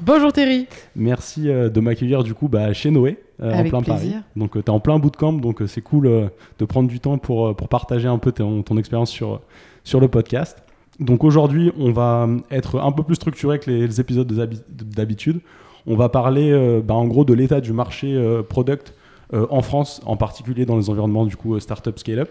Bonjour 0.00 0.32
Thierry. 0.32 0.66
Merci 0.96 1.48
euh, 1.48 1.68
de 1.68 1.78
m'accueillir 1.78 2.24
du 2.24 2.34
coup 2.34 2.48
bah, 2.48 2.72
chez 2.72 2.90
Noé, 2.90 3.18
euh, 3.40 3.52
en 3.52 3.62
plein 3.62 3.82
Paris. 3.82 4.14
Donc 4.34 4.52
tu 4.52 4.58
es 4.58 4.70
en 4.70 4.80
plein 4.80 4.98
bootcamp, 4.98 5.34
donc 5.34 5.62
c'est 5.68 5.82
cool 5.82 6.30
de 6.58 6.64
prendre 6.64 6.88
du 6.88 6.98
temps 6.98 7.16
pour, 7.16 7.54
pour 7.54 7.68
partager 7.68 8.08
un 8.08 8.18
peu 8.18 8.32
ton, 8.32 8.62
ton 8.62 8.76
expérience 8.76 9.10
sur, 9.10 9.40
sur 9.84 10.00
le 10.00 10.08
podcast. 10.08 10.62
Donc 10.98 11.22
aujourd'hui, 11.22 11.72
on 11.78 11.92
va 11.92 12.28
être 12.50 12.80
un 12.80 12.90
peu 12.90 13.04
plus 13.04 13.14
structuré 13.14 13.60
que 13.60 13.70
les, 13.70 14.00
épisodes 14.00 14.30
d'habitude. 14.68 15.40
On 15.86 15.96
va 15.96 16.08
parler 16.08 16.80
bah, 16.84 16.94
en 16.94 17.06
gros 17.06 17.24
de 17.24 17.34
l'état 17.34 17.60
du 17.60 17.72
marché 17.72 18.20
product 18.48 18.94
en 19.32 19.62
France, 19.62 20.00
en 20.06 20.16
particulier 20.16 20.66
dans 20.66 20.76
les 20.76 20.90
environnements 20.90 21.26
du 21.26 21.36
coup 21.36 21.58
startup 21.60 21.98
scale-up. 21.98 22.30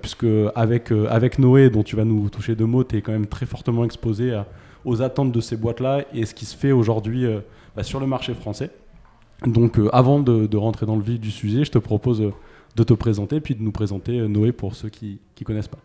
puisque 0.00 0.26
avec, 0.54 0.92
avec 1.08 1.38
Noé, 1.38 1.70
dont 1.70 1.82
tu 1.82 1.94
vas 1.96 2.04
nous 2.04 2.28
toucher 2.30 2.54
deux 2.54 2.66
mots, 2.66 2.84
tu 2.84 2.96
es 2.96 3.00
quand 3.00 3.12
même 3.12 3.26
très 3.26 3.46
fortement 3.46 3.84
exposé 3.84 4.32
à, 4.32 4.46
aux 4.86 5.02
attentes 5.02 5.32
de 5.32 5.40
ces 5.40 5.56
boîtes-là 5.56 6.04
et 6.14 6.24
ce 6.24 6.32
qui 6.32 6.46
se 6.46 6.56
fait 6.56 6.72
aujourd'hui 6.72 7.26
euh, 7.26 7.40
bah, 7.74 7.82
sur 7.82 8.00
le 8.00 8.06
marché 8.06 8.32
français. 8.32 8.70
Donc 9.44 9.78
euh, 9.78 9.94
avant 9.94 10.20
de, 10.20 10.56
rentrer 10.56 10.86
dans 10.86 10.96
le 10.96 11.02
vif 11.02 11.20
du 11.20 11.30
sujet, 11.30 11.64
je 11.64 11.72
te 11.72 11.78
propose 11.78 12.22
euh, 12.22 12.32
de 12.76 12.82
te 12.84 12.94
présenter 12.94 13.40
puis 13.40 13.54
de 13.54 13.62
nous 13.62 13.72
présenter 13.72 14.26
Noé 14.28 14.52
pour 14.52 14.74
ceux 14.74 14.88
qui 14.88 15.18
ne 15.38 15.44
connaissent 15.44 15.68
pas. 15.68 15.78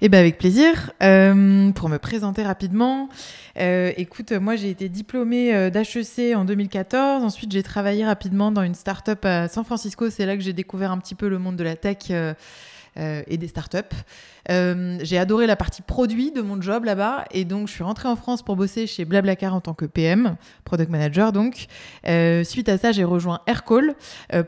Eh 0.00 0.08
ben 0.08 0.18
avec 0.18 0.36
plaisir. 0.36 0.92
pour 0.98 1.88
me 1.88 1.96
présenter 1.96 2.42
rapidement, 2.42 3.08
écoute, 3.56 4.32
moi 4.32 4.56
j'ai 4.56 4.68
été 4.68 4.88
diplômée 4.88 5.70
d'HEC 5.70 6.36
en 6.36 6.44
2014. 6.44 7.24
Ensuite, 7.24 7.50
j'ai 7.50 7.62
travaillé 7.62 8.04
rapidement 8.04 8.52
dans 8.52 8.62
une 8.62 8.74
start-up 8.74 9.24
à 9.24 9.48
San 9.48 9.64
Francisco. 9.64 10.10
C'est 10.10 10.26
là 10.26 10.36
que 10.36 10.42
j'ai 10.42 10.52
découvert 10.52 10.92
un 10.92 10.98
petit 10.98 11.14
peu 11.14 11.28
le 11.28 11.38
monde 11.38 11.56
de 11.56 11.64
la 11.64 11.76
tech 11.76 12.10
et 12.96 13.36
des 13.36 13.48
startups. 13.48 13.94
Euh, 14.50 14.98
j'ai 15.02 15.18
adoré 15.18 15.46
la 15.46 15.56
partie 15.56 15.82
produit 15.82 16.30
de 16.30 16.42
mon 16.42 16.60
job 16.60 16.84
là-bas 16.84 17.24
et 17.30 17.44
donc 17.44 17.68
je 17.68 17.72
suis 17.72 17.82
rentrée 17.82 18.08
en 18.08 18.16
France 18.16 18.42
pour 18.42 18.56
bosser 18.56 18.86
chez 18.86 19.04
Blablacar 19.04 19.54
en 19.54 19.60
tant 19.60 19.74
que 19.74 19.86
PM, 19.86 20.36
product 20.64 20.90
manager 20.90 21.32
donc. 21.32 21.66
Euh, 22.06 22.44
suite 22.44 22.68
à 22.68 22.78
ça, 22.78 22.92
j'ai 22.92 23.04
rejoint 23.04 23.40
Aircall 23.46 23.94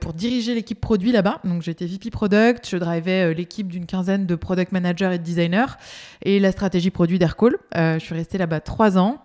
pour 0.00 0.12
diriger 0.12 0.54
l'équipe 0.54 0.80
produit 0.80 1.12
là-bas. 1.12 1.40
Donc 1.44 1.62
j'étais 1.62 1.86
VP 1.86 2.10
product, 2.10 2.68
je 2.68 2.76
drivais 2.76 3.34
l'équipe 3.34 3.68
d'une 3.68 3.86
quinzaine 3.86 4.26
de 4.26 4.34
product 4.34 4.72
managers 4.72 5.14
et 5.14 5.18
de 5.18 5.24
designers 5.24 5.76
et 6.22 6.40
la 6.40 6.52
stratégie 6.52 6.90
produit 6.90 7.18
d'Aircall. 7.18 7.56
je 7.74 7.98
suis 7.98 8.14
restée 8.14 8.38
là-bas 8.38 8.60
trois 8.60 8.98
ans. 8.98 9.22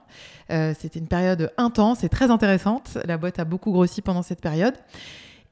C'était 0.49 0.99
une 0.99 1.08
période 1.08 1.52
intense 1.58 2.03
et 2.03 2.09
très 2.09 2.30
intéressante. 2.30 2.97
La 3.05 3.17
boîte 3.17 3.39
a 3.39 3.45
beaucoup 3.45 3.72
grossi 3.72 4.02
pendant 4.02 4.22
cette 4.22 4.42
période. 4.42 4.75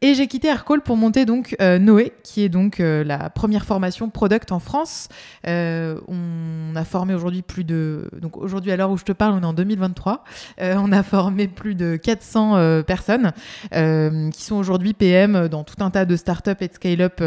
Et 0.01 0.13
j'ai 0.13 0.27
quitté 0.27 0.47
Aircall 0.47 0.81
pour 0.81 0.95
monter 0.95 1.25
donc 1.25 1.57
euh, 1.61 1.77
Noé, 1.77 2.13
qui 2.23 2.41
est 2.41 2.49
donc 2.49 2.79
euh, 2.79 3.03
la 3.03 3.29
première 3.29 3.65
formation 3.65 4.09
product 4.09 4.53
en 4.53 4.59
France. 4.59 5.09
Euh, 5.45 5.99
on 6.07 6.73
a 6.75 6.85
formé 6.85 7.13
aujourd'hui 7.13 7.41
plus 7.41 7.65
de... 7.65 8.09
Donc 8.21 8.37
aujourd'hui, 8.37 8.71
à 8.71 8.77
l'heure 8.77 8.91
où 8.91 8.97
je 8.97 9.03
te 9.03 9.11
parle, 9.11 9.33
on 9.33 9.41
est 9.41 9.45
en 9.45 9.53
2023. 9.53 10.23
on 10.61 10.91
a 10.93 11.03
formé 11.03 11.49
plus 11.49 11.75
de 11.75 11.97
400 11.97 12.83
personnes 12.83 13.33
qui 13.71 14.43
sont 14.43 14.55
aujourd'hui 14.55 14.93
PM 14.93 15.47
dans 15.49 15.63
tout 15.63 15.83
un 15.83 15.89
tas 15.89 16.05
de 16.05 16.15
startups 16.15 16.51
et 16.61 16.67
de 16.67 16.73
scale-up 16.73 17.21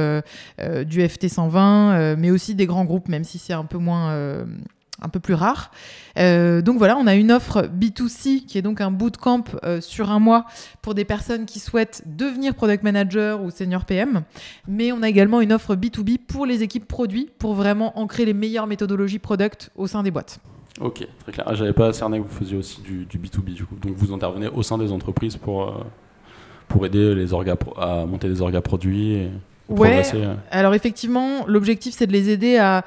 du 0.86 1.08
FT 1.08 1.28
120, 1.28 2.16
mais 2.16 2.30
aussi 2.30 2.54
des 2.54 2.66
grands 2.66 2.84
groupes, 2.84 3.08
même 3.08 3.24
si 3.24 3.38
c'est 3.38 3.52
un 3.52 3.64
peu 3.64 3.78
moins 3.78 4.44
un 5.02 5.08
peu 5.08 5.20
plus 5.20 5.34
rare. 5.34 5.70
Euh, 6.18 6.62
donc 6.62 6.78
voilà, 6.78 6.96
on 6.96 7.06
a 7.06 7.14
une 7.14 7.32
offre 7.32 7.62
B2C 7.62 8.44
qui 8.46 8.58
est 8.58 8.62
donc 8.62 8.80
un 8.80 8.90
bootcamp 8.90 9.44
euh, 9.64 9.80
sur 9.80 10.10
un 10.10 10.18
mois 10.18 10.46
pour 10.80 10.94
des 10.94 11.04
personnes 11.04 11.46
qui 11.46 11.58
souhaitent 11.58 12.02
devenir 12.06 12.54
product 12.54 12.82
manager 12.82 13.42
ou 13.42 13.50
senior 13.50 13.84
PM. 13.84 14.22
Mais 14.68 14.92
on 14.92 15.02
a 15.02 15.08
également 15.08 15.41
une 15.41 15.52
offre 15.52 15.74
B2B 15.74 16.18
pour 16.18 16.46
les 16.46 16.62
équipes 16.62 16.86
produits 16.86 17.30
pour 17.38 17.54
vraiment 17.54 17.98
ancrer 17.98 18.24
les 18.24 18.34
meilleures 18.34 18.66
méthodologies 18.66 19.18
product 19.18 19.70
au 19.76 19.86
sein 19.86 20.02
des 20.02 20.10
boîtes. 20.10 20.41
Ok, 20.80 21.06
très 21.20 21.32
clair. 21.32 21.46
Ah, 21.46 21.54
j'avais 21.54 21.72
pas 21.72 21.92
cerné 21.92 22.18
que 22.18 22.24
vous 22.24 22.34
faisiez 22.34 22.56
aussi 22.56 22.80
du, 22.80 23.04
B2B 23.04 23.54
du 23.54 23.64
coup. 23.64 23.76
Donc 23.76 23.92
vous 23.94 24.12
intervenez 24.12 24.48
au 24.48 24.62
sein 24.62 24.78
des 24.78 24.91
entreprises 24.91 25.36
pour, 25.36 25.68
euh, 25.68 25.72
pour 26.68 26.86
aider 26.86 27.14
les 27.14 27.32
orgas 27.32 27.56
à 27.76 28.06
monter 28.06 28.28
des 28.28 28.41
orgas 28.41 28.62
produits. 28.62 29.14
Et... 29.14 29.30
Ouais, 29.68 30.02
alors 30.50 30.74
effectivement, 30.74 31.46
l'objectif 31.46 31.94
c'est 31.94 32.06
de 32.06 32.12
les 32.12 32.30
aider 32.30 32.58
à 32.58 32.84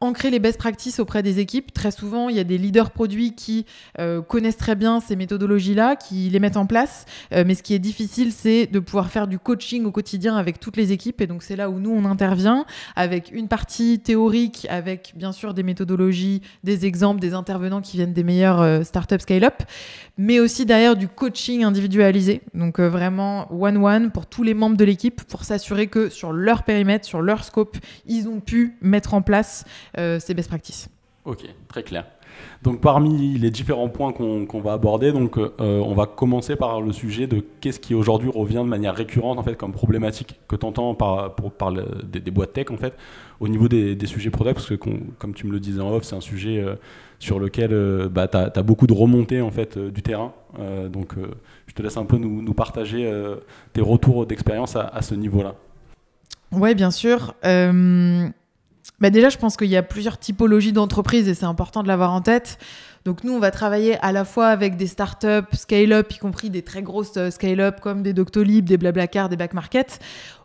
ancrer 0.00 0.30
les 0.30 0.38
best 0.38 0.58
practices 0.58 1.00
auprès 1.00 1.22
des 1.22 1.38
équipes. 1.38 1.72
Très 1.72 1.90
souvent, 1.90 2.28
il 2.28 2.36
y 2.36 2.38
a 2.38 2.44
des 2.44 2.58
leaders 2.58 2.90
produits 2.90 3.34
qui 3.34 3.64
euh, 3.98 4.20
connaissent 4.20 4.58
très 4.58 4.74
bien 4.74 5.00
ces 5.00 5.16
méthodologies-là, 5.16 5.96
qui 5.96 6.28
les 6.28 6.38
mettent 6.38 6.58
en 6.58 6.66
place. 6.66 7.06
Euh, 7.32 7.44
mais 7.46 7.54
ce 7.54 7.62
qui 7.62 7.72
est 7.72 7.78
difficile, 7.78 8.32
c'est 8.32 8.66
de 8.66 8.78
pouvoir 8.78 9.10
faire 9.10 9.26
du 9.26 9.38
coaching 9.38 9.84
au 9.84 9.90
quotidien 9.90 10.36
avec 10.36 10.60
toutes 10.60 10.76
les 10.76 10.92
équipes. 10.92 11.22
Et 11.22 11.26
donc, 11.26 11.42
c'est 11.42 11.56
là 11.56 11.70
où 11.70 11.78
nous, 11.78 11.90
on 11.90 12.04
intervient 12.04 12.66
avec 12.94 13.30
une 13.32 13.48
partie 13.48 13.98
théorique, 13.98 14.66
avec 14.68 15.14
bien 15.16 15.32
sûr 15.32 15.54
des 15.54 15.62
méthodologies, 15.62 16.42
des 16.62 16.84
exemples, 16.84 17.20
des 17.20 17.32
intervenants 17.32 17.80
qui 17.80 17.96
viennent 17.96 18.12
des 18.12 18.24
meilleurs 18.24 18.60
euh, 18.60 18.82
startups 18.82 19.20
scale-up, 19.20 19.62
mais 20.18 20.40
aussi 20.40 20.66
derrière 20.66 20.96
du 20.96 21.08
coaching 21.08 21.64
individualisé. 21.64 22.42
Donc, 22.52 22.80
vraiment 22.80 23.50
one-one 23.50 24.10
pour 24.10 24.26
tous 24.26 24.42
les 24.42 24.52
membres 24.52 24.76
de 24.76 24.84
l'équipe 24.84 25.22
pour 25.24 25.44
s'assurer 25.44 25.86
que 25.86 26.10
sur 26.10 26.32
leur 26.32 26.64
périmètre, 26.64 27.06
sur 27.06 27.22
leur 27.22 27.44
scope, 27.44 27.78
ils 28.06 28.28
ont 28.28 28.40
pu 28.40 28.76
mettre 28.82 29.14
en 29.14 29.22
place 29.22 29.64
euh, 29.98 30.18
c'est 30.20 30.34
best 30.34 30.48
practice. 30.48 30.88
Ok, 31.24 31.44
très 31.68 31.82
clair. 31.82 32.06
Donc 32.62 32.80
parmi 32.80 33.36
les 33.38 33.50
différents 33.50 33.88
points 33.88 34.12
qu'on 34.12 34.60
va 34.60 34.74
aborder, 34.74 35.10
donc 35.10 35.38
euh, 35.38 35.50
on 35.58 35.94
va 35.94 36.06
commencer 36.06 36.54
par 36.54 36.80
le 36.80 36.92
sujet 36.92 37.26
de 37.26 37.42
qu'est-ce 37.60 37.80
qui 37.80 37.94
aujourd'hui 37.94 38.30
revient 38.32 38.56
de 38.56 38.62
manière 38.62 38.94
récurrente 38.94 39.38
en 39.38 39.42
fait 39.42 39.56
comme 39.56 39.72
problématique 39.72 40.38
que 40.46 40.54
tu 40.54 40.66
entends 40.66 40.94
par, 40.94 41.34
pour, 41.34 41.52
par 41.52 41.72
des, 41.72 42.30
boîtes 42.30 42.52
tech 42.52 42.66
en 42.70 42.76
fait 42.76 42.94
au 43.40 43.48
niveau 43.48 43.68
des, 43.68 44.06
sujets 44.06 44.30
product 44.30 44.56
parce 44.56 44.68
que 44.68 44.74
comme 44.74 45.34
tu 45.34 45.46
me 45.46 45.52
le 45.52 45.60
disais 45.60 45.80
en 45.80 45.90
off, 45.92 46.04
c'est 46.04 46.14
un 46.14 46.20
sujet 46.20 46.58
euh, 46.58 46.76
sur 47.18 47.40
lequel 47.40 47.70
bah, 48.08 48.28
tu 48.28 48.36
as, 48.36 48.62
beaucoup 48.62 48.86
de 48.86 48.92
remontées 48.92 49.40
en 49.40 49.50
fait 49.50 49.78
du 49.78 50.02
terrain. 50.02 50.32
donc 50.90 51.14
je 51.66 51.74
te 51.74 51.82
laisse 51.82 51.96
un 51.96 52.04
peu 52.04 52.18
nous, 52.18 52.54
partager 52.54 53.10
tes 53.72 53.80
retours 53.80 54.26
d'expérience 54.26 54.76
à, 54.76 54.82
à, 54.82 55.00
ce 55.00 55.14
niveau-là. 55.14 55.54
Ouais, 56.52 56.74
bien 56.74 56.90
sûr. 56.90 57.34
Bah 58.98 59.10
déjà, 59.10 59.28
je 59.28 59.36
pense 59.36 59.56
qu'il 59.56 59.68
y 59.68 59.76
a 59.76 59.82
plusieurs 59.82 60.18
typologies 60.18 60.72
d'entreprises 60.72 61.28
et 61.28 61.34
c'est 61.34 61.44
important 61.44 61.82
de 61.82 61.88
l'avoir 61.88 62.12
en 62.12 62.22
tête. 62.22 62.58
Donc 63.06 63.22
nous, 63.22 63.32
on 63.32 63.38
va 63.38 63.52
travailler 63.52 63.96
à 64.00 64.10
la 64.10 64.24
fois 64.24 64.48
avec 64.48 64.76
des 64.76 64.88
startups, 64.88 65.56
scale-up, 65.56 66.12
y 66.12 66.18
compris 66.18 66.50
des 66.50 66.62
très 66.62 66.82
grosses 66.82 67.16
euh, 67.16 67.30
scale-up 67.30 67.78
comme 67.80 68.02
des 68.02 68.12
Doctolib, 68.12 68.64
des 68.64 68.78
Blablacar, 68.78 69.28
des 69.28 69.36
Back 69.36 69.54
Market, 69.54 70.00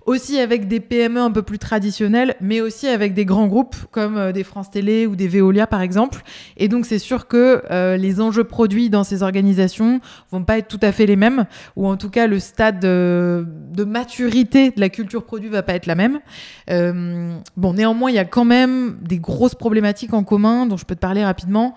aussi 0.06 0.40
avec 0.40 0.68
des 0.68 0.80
PME 0.80 1.20
un 1.20 1.32
peu 1.32 1.42
plus 1.42 1.58
traditionnelles, 1.58 2.36
mais 2.40 2.62
aussi 2.62 2.88
avec 2.88 3.16
des 3.16 3.26
grands 3.26 3.48
groupes 3.48 3.76
comme 3.90 4.16
euh, 4.16 4.32
des 4.32 4.44
France 4.44 4.70
Télé 4.70 5.08
ou 5.08 5.16
des 5.16 5.28
Veolia 5.28 5.66
par 5.66 5.82
exemple. 5.82 6.22
Et 6.56 6.68
donc 6.68 6.86
c'est 6.86 7.00
sûr 7.00 7.28
que 7.28 7.64
euh, 7.72 7.98
les 7.98 8.22
enjeux 8.22 8.44
produits 8.44 8.92
dans 8.92 9.04
ces 9.04 9.24
organisations 9.24 10.00
vont 10.30 10.44
pas 10.44 10.60
être 10.60 10.68
tout 10.68 10.80
à 10.84 10.92
fait 10.92 11.08
les 11.08 11.16
mêmes, 11.16 11.48
ou 11.76 11.88
en 11.88 11.98
tout 11.98 12.12
cas 12.12 12.28
le 12.28 12.38
stade 12.38 12.80
de, 12.80 13.44
maturité 13.88 14.70
de 14.70 14.80
la 14.80 14.90
culture 14.90 15.24
produit 15.24 15.50
va 15.50 15.64
pas 15.64 15.74
être 15.74 15.88
la 15.88 15.96
même. 15.96 16.20
bon, 16.68 17.74
néanmoins, 17.74 18.12
il 18.12 18.16
y 18.18 18.20
a 18.20 18.26
quand 18.26 18.46
même 18.46 19.00
des 19.02 19.18
grosses 19.18 19.56
problématiques 19.56 20.14
en 20.14 20.24
commun 20.24 20.68
dont 20.68 20.78
je 20.78 20.86
peux 20.86 20.94
te 20.94 21.00
parler 21.00 21.26
rapidement. 21.26 21.74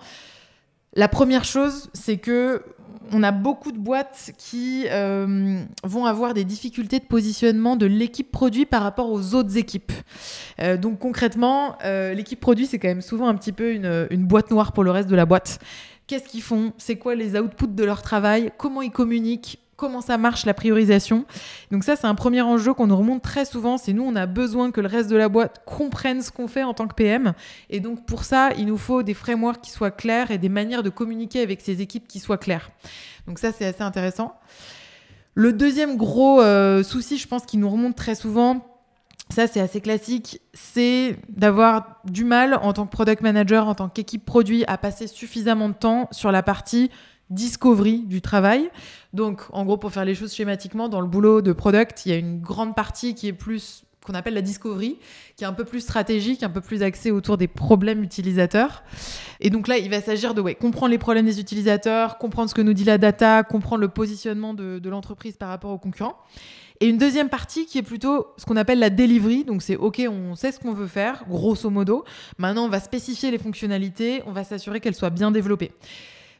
La 0.95 1.07
première 1.07 1.43
chose, 1.43 1.89
c'est 1.93 2.17
que 2.17 2.63
on 3.11 3.21
a 3.21 3.31
beaucoup 3.31 3.71
de 3.71 3.77
boîtes 3.77 4.31
qui 4.37 4.85
euh, 4.89 5.59
vont 5.83 6.05
avoir 6.05 6.33
des 6.33 6.43
difficultés 6.43 6.99
de 6.99 7.05
positionnement 7.05 7.75
de 7.75 7.85
l'équipe 7.85 8.31
produit 8.31 8.65
par 8.65 8.81
rapport 8.81 9.11
aux 9.11 9.35
autres 9.35 9.57
équipes. 9.57 9.91
Euh, 10.59 10.77
donc 10.77 10.99
concrètement, 10.99 11.77
euh, 11.83 12.13
l'équipe 12.13 12.39
produit, 12.39 12.65
c'est 12.65 12.79
quand 12.79 12.87
même 12.87 13.01
souvent 13.01 13.27
un 13.27 13.35
petit 13.35 13.51
peu 13.51 13.73
une, 13.73 14.07
une 14.09 14.25
boîte 14.25 14.49
noire 14.51 14.71
pour 14.71 14.83
le 14.83 14.91
reste 14.91 15.09
de 15.09 15.15
la 15.15 15.25
boîte. 15.25 15.59
Qu'est-ce 16.07 16.27
qu'ils 16.29 16.41
font? 16.41 16.73
C'est 16.77 16.97
quoi 16.97 17.15
les 17.15 17.37
outputs 17.37 17.67
de 17.67 17.83
leur 17.83 18.01
travail? 18.01 18.51
Comment 18.57 18.81
ils 18.81 18.91
communiquent? 18.91 19.59
Comment 19.75 20.01
ça 20.01 20.17
marche 20.17 20.45
la 20.45 20.53
priorisation. 20.53 21.25
Donc 21.71 21.83
ça, 21.83 21.95
c'est 21.95 22.07
un 22.07 22.15
premier 22.15 22.41
enjeu 22.41 22.73
qu'on 22.73 22.87
nous 22.87 22.97
remonte 22.97 23.21
très 23.21 23.45
souvent. 23.45 23.77
C'est 23.77 23.93
nous, 23.93 24.03
on 24.03 24.15
a 24.15 24.25
besoin 24.25 24.71
que 24.71 24.81
le 24.81 24.87
reste 24.87 25.09
de 25.09 25.15
la 25.15 25.29
boîte 25.29 25.63
comprenne 25.65 26.21
ce 26.21 26.31
qu'on 26.31 26.47
fait 26.47 26.63
en 26.63 26.73
tant 26.73 26.87
que 26.87 26.93
PM. 26.93 27.33
Et 27.69 27.79
donc 27.79 28.05
pour 28.05 28.23
ça, 28.23 28.51
il 28.57 28.65
nous 28.65 28.77
faut 28.77 29.03
des 29.03 29.13
frameworks 29.13 29.61
qui 29.61 29.71
soient 29.71 29.91
clairs 29.91 30.31
et 30.31 30.37
des 30.37 30.49
manières 30.49 30.83
de 30.83 30.89
communiquer 30.89 31.41
avec 31.41 31.61
ces 31.61 31.81
équipes 31.81 32.07
qui 32.07 32.19
soient 32.19 32.37
claires. 32.37 32.71
Donc 33.27 33.39
ça, 33.39 33.51
c'est 33.51 33.65
assez 33.65 33.83
intéressant. 33.83 34.35
Le 35.33 35.51
deuxième 35.51 35.97
gros 35.97 36.41
euh, 36.41 36.81
souci, 36.81 37.17
je 37.17 37.27
pense, 37.27 37.45
qui 37.45 37.57
nous 37.57 37.69
remonte 37.69 37.95
très 37.95 38.15
souvent, 38.15 38.65
ça 39.29 39.47
c'est 39.47 39.59
assez 39.59 39.81
classique, 39.81 40.39
c'est 40.53 41.17
d'avoir 41.29 41.99
du 42.05 42.23
mal 42.23 42.57
en 42.61 42.71
tant 42.71 42.85
que 42.85 42.91
product 42.91 43.21
manager, 43.21 43.67
en 43.67 43.75
tant 43.75 43.89
qu'équipe 43.89 44.23
produit, 44.23 44.63
à 44.67 44.77
passer 44.77 45.07
suffisamment 45.07 45.67
de 45.67 45.73
temps 45.73 46.07
sur 46.11 46.31
la 46.31 46.43
partie 46.43 46.89
discovery 47.29 47.99
du 47.99 48.21
travail. 48.21 48.69
Donc, 49.13 49.41
en 49.51 49.65
gros, 49.65 49.77
pour 49.77 49.91
faire 49.91 50.05
les 50.05 50.15
choses 50.15 50.33
schématiquement, 50.33 50.89
dans 50.89 51.01
le 51.01 51.07
boulot 51.07 51.41
de 51.41 51.53
product, 51.53 52.05
il 52.05 52.09
y 52.09 52.15
a 52.15 52.17
une 52.17 52.39
grande 52.39 52.75
partie 52.75 53.15
qui 53.15 53.27
est 53.27 53.33
plus 53.33 53.85
qu'on 54.05 54.13
appelle 54.13 54.35
la 54.35 54.41
discovery, 54.41 54.99
qui 55.35 55.43
est 55.43 55.47
un 55.47 55.53
peu 55.53 55.65
plus 55.65 55.81
stratégique, 55.81 56.43
un 56.43 56.49
peu 56.49 56.61
plus 56.61 56.83
axée 56.83 57.11
autour 57.11 57.37
des 57.37 57.47
problèmes 57.47 58.03
utilisateurs. 58.03 58.83
Et 59.39 59.49
donc 59.49 59.67
là, 59.67 59.77
il 59.77 59.89
va 59.89 59.99
s'agir 59.99 60.33
de 60.33 60.41
ouais, 60.41 60.55
comprendre 60.55 60.91
les 60.91 60.97
problèmes 60.97 61.25
des 61.25 61.39
utilisateurs, 61.39 62.17
comprendre 62.17 62.49
ce 62.49 62.55
que 62.55 62.61
nous 62.61 62.73
dit 62.73 62.83
la 62.83 62.97
data, 62.99 63.43
comprendre 63.43 63.81
le 63.81 63.87
positionnement 63.87 64.53
de, 64.53 64.79
de 64.79 64.89
l'entreprise 64.89 65.37
par 65.37 65.49
rapport 65.49 65.71
aux 65.71 65.79
concurrents. 65.79 66.17
Et 66.81 66.87
une 66.87 66.97
deuxième 66.97 67.29
partie 67.29 67.65
qui 67.65 67.77
est 67.77 67.83
plutôt 67.83 68.27
ce 68.37 68.45
qu'on 68.45 68.57
appelle 68.57 68.79
la 68.79 68.89
delivery. 68.89 69.43
Donc 69.43 69.61
c'est 69.61 69.75
OK, 69.75 70.01
on 70.09 70.35
sait 70.35 70.51
ce 70.51 70.59
qu'on 70.59 70.73
veut 70.73 70.87
faire, 70.87 71.23
grosso 71.27 71.69
modo. 71.69 72.03
Maintenant, 72.37 72.65
on 72.65 72.69
va 72.69 72.79
spécifier 72.79 73.31
les 73.31 73.37
fonctionnalités, 73.37 74.21
on 74.25 74.31
va 74.31 74.43
s'assurer 74.43 74.79
qu'elles 74.79 74.95
soient 74.95 75.09
bien 75.09 75.31
développées. 75.31 75.71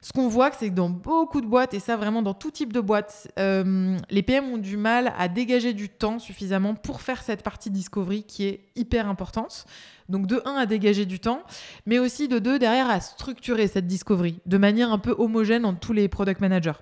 Ce 0.06 0.14
qu'on 0.14 0.28
voit, 0.28 0.52
c'est 0.52 0.70
que 0.70 0.76
dans 0.76 0.92
beaucoup 0.92 1.42
de 1.42 1.48
boîtes, 1.48 1.74
et 1.74 1.80
ça 1.80 1.98
vraiment 1.98 2.22
dans 2.22 2.36
tout 2.36 2.52
type 2.52 2.72
de 2.72 2.80
boîtes, 2.80 3.28
euh, 3.40 3.98
les 4.12 4.22
PM 4.22 4.46
ont 4.46 4.60
du 4.60 4.78
mal 4.78 5.12
à 5.18 5.28
dégager 5.28 5.74
du 5.74 5.90
temps 5.90 6.20
suffisamment 6.20 6.76
pour 6.76 7.02
faire 7.02 7.24
cette 7.24 7.42
partie 7.42 7.72
discovery 7.72 8.22
qui 8.22 8.46
est 8.46 8.68
hyper 8.76 9.10
importante. 9.10 9.66
Donc 10.08 10.28
de 10.28 10.44
1 10.46 10.58
à 10.58 10.68
dégager 10.68 11.08
du 11.08 11.20
temps, 11.20 11.42
mais 11.88 11.98
aussi 11.98 12.28
de 12.28 12.38
2 12.38 12.60
derrière 12.60 12.88
à 12.88 13.00
structurer 13.00 13.68
cette 13.68 13.88
discovery 13.88 14.40
de 14.46 14.60
manière 14.60 14.92
un 14.92 15.00
peu 15.00 15.16
homogène 15.18 15.66
entre 15.66 15.80
tous 15.80 15.94
les 15.94 16.08
product 16.08 16.40
managers. 16.40 16.74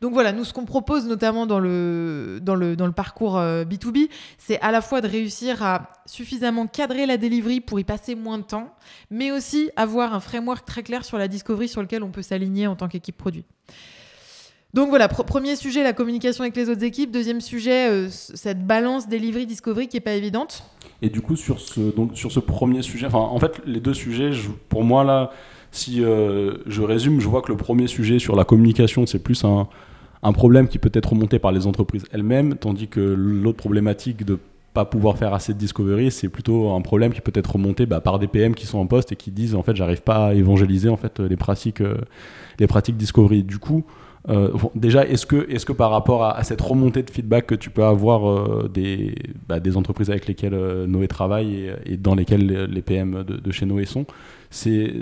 Donc 0.00 0.14
voilà, 0.14 0.32
nous, 0.32 0.44
ce 0.44 0.54
qu'on 0.54 0.64
propose 0.64 1.06
notamment 1.06 1.46
dans 1.46 1.58
le, 1.58 2.38
dans 2.40 2.54
le, 2.54 2.74
dans 2.74 2.86
le 2.86 2.92
parcours 2.92 3.34
B2B, 3.36 4.04
euh, 4.04 4.06
c'est 4.38 4.58
à 4.60 4.70
la 4.70 4.80
fois 4.80 5.02
de 5.02 5.06
réussir 5.06 5.62
à 5.62 5.88
suffisamment 6.06 6.66
cadrer 6.66 7.04
la 7.04 7.18
delivery 7.18 7.60
pour 7.60 7.78
y 7.78 7.84
passer 7.84 8.14
moins 8.14 8.38
de 8.38 8.44
temps, 8.44 8.74
mais 9.10 9.30
aussi 9.30 9.70
avoir 9.76 10.14
un 10.14 10.20
framework 10.20 10.64
très 10.64 10.82
clair 10.82 11.04
sur 11.04 11.18
la 11.18 11.28
discovery 11.28 11.68
sur 11.68 11.82
lequel 11.82 12.02
on 12.02 12.10
peut 12.10 12.22
s'aligner 12.22 12.66
en 12.66 12.76
tant 12.76 12.88
qu'équipe 12.88 13.18
produit. 13.18 13.44
Donc 14.72 14.88
voilà, 14.88 15.06
premier 15.08 15.54
sujet, 15.54 15.82
la 15.82 15.92
communication 15.92 16.44
avec 16.44 16.56
les 16.56 16.70
autres 16.70 16.84
équipes. 16.84 17.10
Deuxième 17.10 17.42
sujet, 17.42 17.90
euh, 17.90 18.08
cette 18.08 18.66
balance 18.66 19.06
delivery-discovery 19.06 19.88
qui 19.88 19.96
n'est 19.96 20.00
pas 20.00 20.14
évidente. 20.14 20.62
Et 21.02 21.10
du 21.10 21.20
coup, 21.20 21.36
sur 21.36 21.60
ce, 21.60 21.94
donc, 21.94 22.16
sur 22.16 22.32
ce 22.32 22.40
premier 22.40 22.80
sujet, 22.80 23.08
en 23.12 23.38
fait, 23.38 23.60
les 23.66 23.80
deux 23.80 23.94
sujets, 23.94 24.30
pour 24.70 24.82
moi, 24.82 25.04
là, 25.04 25.30
si 25.72 26.02
euh, 26.02 26.58
je 26.66 26.80
résume, 26.80 27.20
je 27.20 27.28
vois 27.28 27.42
que 27.42 27.52
le 27.52 27.58
premier 27.58 27.86
sujet 27.86 28.18
sur 28.18 28.34
la 28.34 28.44
communication, 28.44 29.04
c'est 29.06 29.18
plus 29.18 29.44
un, 29.44 29.68
un 30.22 30.32
problème 30.32 30.68
qui 30.68 30.78
peut 30.78 30.90
être 30.92 31.10
remonté 31.10 31.38
par 31.38 31.52
les 31.52 31.66
entreprises 31.66 32.04
elles-mêmes, 32.12 32.56
tandis 32.56 32.88
que 32.88 33.00
l'autre 33.00 33.58
problématique 33.58 34.24
de 34.24 34.38
pas 34.74 34.84
pouvoir 34.84 35.18
faire 35.18 35.34
assez 35.34 35.52
de 35.52 35.58
discovery, 35.58 36.10
c'est 36.10 36.28
plutôt 36.28 36.70
un 36.70 36.80
problème 36.80 37.12
qui 37.12 37.20
peut 37.20 37.32
être 37.34 37.52
remonté 37.52 37.86
bah, 37.86 38.00
par 38.00 38.18
des 38.18 38.28
PM 38.28 38.54
qui 38.54 38.66
sont 38.66 38.78
en 38.78 38.86
poste 38.86 39.12
et 39.12 39.16
qui 39.16 39.30
disent 39.30 39.54
en 39.54 39.62
fait 39.62 39.74
j'arrive 39.74 40.02
pas 40.02 40.28
à 40.28 40.34
évangéliser 40.34 40.88
en 40.88 40.96
fait 40.96 41.18
les 41.18 41.36
pratiques 41.36 41.80
euh, 41.80 41.96
les 42.58 42.66
pratiques 42.66 42.96
discovery. 42.96 43.42
Du 43.42 43.58
coup, 43.58 43.84
euh, 44.28 44.50
déjà 44.74 45.06
est-ce 45.06 45.24
que 45.24 45.48
est-ce 45.50 45.64
que 45.64 45.72
par 45.72 45.90
rapport 45.90 46.24
à, 46.24 46.44
cette 46.44 46.60
remontée 46.60 47.02
de 47.02 47.10
feedback 47.10 47.46
que 47.46 47.54
tu 47.54 47.70
peux 47.70 47.84
avoir 47.84 48.28
euh, 48.28 48.70
des 48.72 49.14
bah, 49.48 49.60
des 49.60 49.78
entreprises 49.78 50.10
avec 50.10 50.26
lesquelles 50.26 50.84
Noé 50.86 51.08
travaille 51.08 51.72
et, 51.86 51.96
dans 51.96 52.14
lesquelles 52.14 52.66
les 52.66 52.82
PM 52.82 53.24
de, 53.24 53.50
chez 53.50 53.64
Noé 53.64 53.86
sont, 53.86 54.04
c'est 54.50 55.00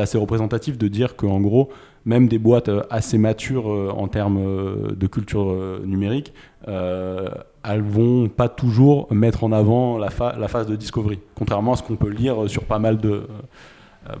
assez 0.00 0.18
représentatif 0.18 0.76
de 0.76 0.88
dire 0.88 1.14
qu'en 1.14 1.40
gros 1.40 1.70
même 2.08 2.26
des 2.26 2.38
boîtes 2.38 2.70
euh, 2.70 2.82
assez 2.90 3.18
matures 3.18 3.70
euh, 3.70 3.92
en 3.94 4.08
termes 4.08 4.38
euh, 4.38 4.94
de 4.96 5.06
culture 5.06 5.54
numérique, 5.84 6.32
elles 6.66 7.82
vont 7.82 8.28
pas 8.28 8.48
toujours 8.48 9.12
mettre 9.12 9.44
en 9.44 9.52
avant 9.52 9.98
la, 9.98 10.10
phase 10.10 10.66
de 10.66 10.76
discovery, 10.76 11.20
contrairement 11.34 11.74
à 11.74 11.76
ce 11.76 11.82
qu'on 11.82 11.96
peut 11.96 12.10
lire 12.10 12.48
sur 12.48 12.64
pas 12.64 12.78
mal 12.78 12.98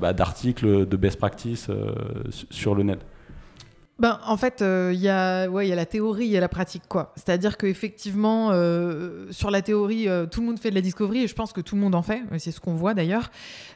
bah, 0.00 0.12
d'articles 0.12 0.86
de 0.86 0.96
best 0.96 1.18
practice 1.18 1.70
sur 2.50 2.74
le 2.74 2.84
net. 2.84 3.00
Ben, 3.98 4.20
en 4.26 4.36
fait, 4.36 4.62
euh, 4.62 4.92
il 4.94 5.00
y, 5.00 5.08
a, 5.08 5.48
ouais, 5.48 5.66
y 5.66 5.72
a 5.72 5.76
la 5.76 5.86
théorie 5.86 6.36
et 6.36 6.38
la 6.38 6.48
pratique. 6.48 6.84
quoi. 6.88 7.12
C'est-à-dire 7.16 7.56
qu'effectivement, 7.56 8.50
euh, 8.52 9.26
sur 9.32 9.50
la 9.50 9.60
théorie, 9.60 10.08
euh, 10.08 10.26
tout 10.26 10.40
le 10.40 10.46
monde 10.46 10.60
fait 10.60 10.70
de 10.70 10.76
la 10.76 10.80
discovery 10.80 11.24
et 11.24 11.26
je 11.26 11.34
pense 11.34 11.52
que 11.52 11.60
tout 11.60 11.74
le 11.74 11.80
monde 11.80 11.96
en 11.96 12.02
fait. 12.02 12.22
C'est 12.38 12.52
ce 12.52 12.60
qu'on 12.60 12.74
voit 12.74 12.94
d'ailleurs. 12.94 13.30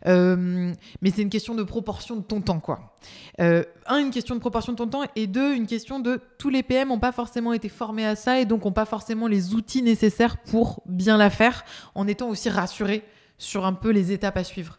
mais 0.06 1.10
c'est 1.12 1.22
une 1.22 1.30
question 1.30 1.56
de 1.56 1.64
proportion 1.64 2.16
de 2.16 2.22
ton 2.22 2.40
temps. 2.40 2.60
quoi. 2.60 2.94
un, 3.38 3.98
une 3.98 4.10
question 4.10 4.36
de 4.36 4.40
proportion 4.40 4.72
de 4.72 4.78
ton 4.78 4.86
temps 4.86 5.02
et 5.16 5.26
deux, 5.26 5.54
une 5.54 5.66
question 5.66 5.98
de 5.98 6.20
tous 6.38 6.50
les 6.50 6.62
PM 6.62 6.88
n'ont 6.88 7.00
pas 7.00 7.12
forcément 7.12 7.52
été 7.52 7.68
formés 7.68 8.06
à 8.06 8.14
ça 8.14 8.38
et 8.38 8.44
donc 8.44 8.64
n'ont 8.64 8.72
pas 8.72 8.84
forcément 8.84 9.26
les 9.26 9.54
outils 9.54 9.82
nécessaires 9.82 10.36
pour 10.36 10.82
bien 10.86 11.16
la 11.16 11.30
faire 11.30 11.64
en 11.96 12.06
étant 12.06 12.28
aussi 12.28 12.48
rassurés 12.48 13.02
sur 13.38 13.64
un 13.64 13.72
peu 13.72 13.90
les 13.90 14.12
étapes 14.12 14.36
à 14.36 14.44
suivre. 14.44 14.78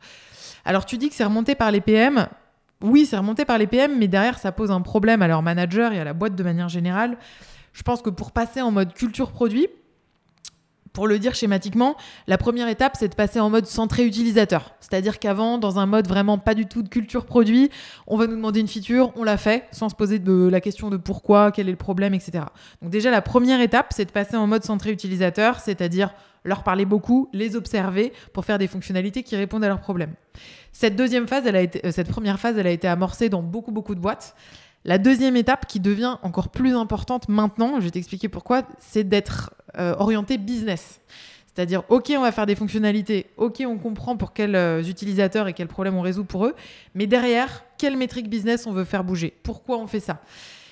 Alors 0.63 0.85
tu 0.85 0.97
dis 0.97 1.09
que 1.09 1.15
c'est 1.15 1.25
remonté 1.25 1.55
par 1.55 1.71
les 1.71 1.81
PM 1.81 2.27
oui, 2.83 3.05
c'est 3.05 3.17
remonté 3.17 3.45
par 3.45 3.57
les 3.57 3.65
PM, 3.65 3.97
mais 3.97 4.07
derrière, 4.07 4.37
ça 4.37 4.51
pose 4.51 4.69
un 4.69 4.81
problème 4.81 5.21
à 5.21 5.27
leur 5.27 5.41
manager 5.41 5.93
et 5.93 5.99
à 5.99 6.03
la 6.03 6.13
boîte 6.13 6.35
de 6.35 6.43
manière 6.43 6.69
générale. 6.69 7.17
Je 7.71 7.81
pense 7.81 8.01
que 8.01 8.09
pour 8.09 8.31
passer 8.31 8.61
en 8.61 8.71
mode 8.71 8.93
culture 8.93 9.31
produit, 9.31 9.67
pour 10.93 11.07
le 11.07 11.17
dire 11.19 11.33
schématiquement, 11.33 11.97
la 12.27 12.37
première 12.37 12.67
étape, 12.67 12.95
c'est 12.97 13.07
de 13.07 13.15
passer 13.15 13.39
en 13.39 13.49
mode 13.49 13.65
centré 13.65 14.05
utilisateur. 14.05 14.75
C'est-à-dire 14.79 15.17
qu'avant, 15.19 15.57
dans 15.57 15.79
un 15.79 15.87
mode 15.87 16.07
vraiment 16.07 16.37
pas 16.37 16.53
du 16.53 16.67
tout 16.67 16.83
de 16.83 16.89
culture 16.89 17.25
produit, 17.25 17.71
on 18.05 18.15
va 18.15 18.27
nous 18.27 18.35
demander 18.35 18.59
une 18.59 18.67
feature, 18.67 19.11
on 19.15 19.23
l'a 19.23 19.37
fait, 19.37 19.65
sans 19.71 19.89
se 19.89 19.95
poser 19.95 20.19
de 20.19 20.47
la 20.51 20.61
question 20.61 20.91
de 20.91 20.97
pourquoi, 20.97 21.51
quel 21.51 21.67
est 21.67 21.71
le 21.71 21.77
problème, 21.77 22.13
etc. 22.13 22.45
Donc 22.81 22.91
déjà, 22.91 23.09
la 23.09 23.23
première 23.23 23.59
étape, 23.59 23.87
c'est 23.89 24.05
de 24.05 24.11
passer 24.11 24.37
en 24.37 24.45
mode 24.45 24.63
centré 24.63 24.91
utilisateur, 24.91 25.59
c'est-à-dire 25.59 26.13
leur 26.45 26.63
parler 26.63 26.85
beaucoup, 26.85 27.29
les 27.33 27.55
observer 27.55 28.13
pour 28.33 28.45
faire 28.45 28.59
des 28.59 28.67
fonctionnalités 28.67 29.23
qui 29.23 29.35
répondent 29.35 29.63
à 29.63 29.69
leurs 29.69 29.79
problèmes. 29.79 30.13
Cette 30.71 30.95
deuxième 30.95 31.27
phase, 31.27 31.45
elle 31.45 31.55
a 31.55 31.61
été, 31.61 31.85
euh, 31.85 31.91
cette 31.91 32.09
première 32.09 32.39
phase, 32.39 32.57
elle 32.57 32.67
a 32.67 32.71
été 32.71 32.87
amorcée 32.87 33.29
dans 33.29 33.41
beaucoup 33.41 33.71
beaucoup 33.71 33.95
de 33.95 33.99
boîtes. 33.99 34.35
La 34.85 34.97
deuxième 34.97 35.37
étape 35.37 35.65
qui 35.65 35.79
devient 35.79 36.17
encore 36.23 36.49
plus 36.49 36.75
importante 36.75 37.29
maintenant, 37.29 37.79
je 37.79 37.85
vais 37.85 37.91
t'expliquer 37.91 38.27
pourquoi, 38.27 38.63
c'est 38.79 39.05
d'être 39.05 39.53
euh, 39.79 39.95
orienté 39.97 40.37
business. 40.37 40.99
C'est-à-dire, 41.47 41.83
OK, 41.89 42.11
on 42.17 42.21
va 42.21 42.31
faire 42.31 42.45
des 42.45 42.55
fonctionnalités, 42.55 43.27
OK, 43.37 43.63
on 43.65 43.77
comprend 43.77 44.17
pour 44.17 44.33
quels 44.33 44.55
euh, 44.55 44.83
utilisateurs 44.83 45.47
et 45.47 45.53
quels 45.53 45.67
problèmes 45.67 45.95
on 45.95 46.01
résout 46.01 46.25
pour 46.25 46.45
eux, 46.45 46.55
mais 46.95 47.07
derrière, 47.07 47.63
quelle 47.77 47.95
métrique 47.95 48.29
business 48.29 48.67
on 48.67 48.73
veut 48.73 48.83
faire 48.83 49.03
bouger? 49.03 49.33
Pourquoi 49.43 49.77
on 49.77 49.87
fait 49.87 50.01
ça? 50.01 50.21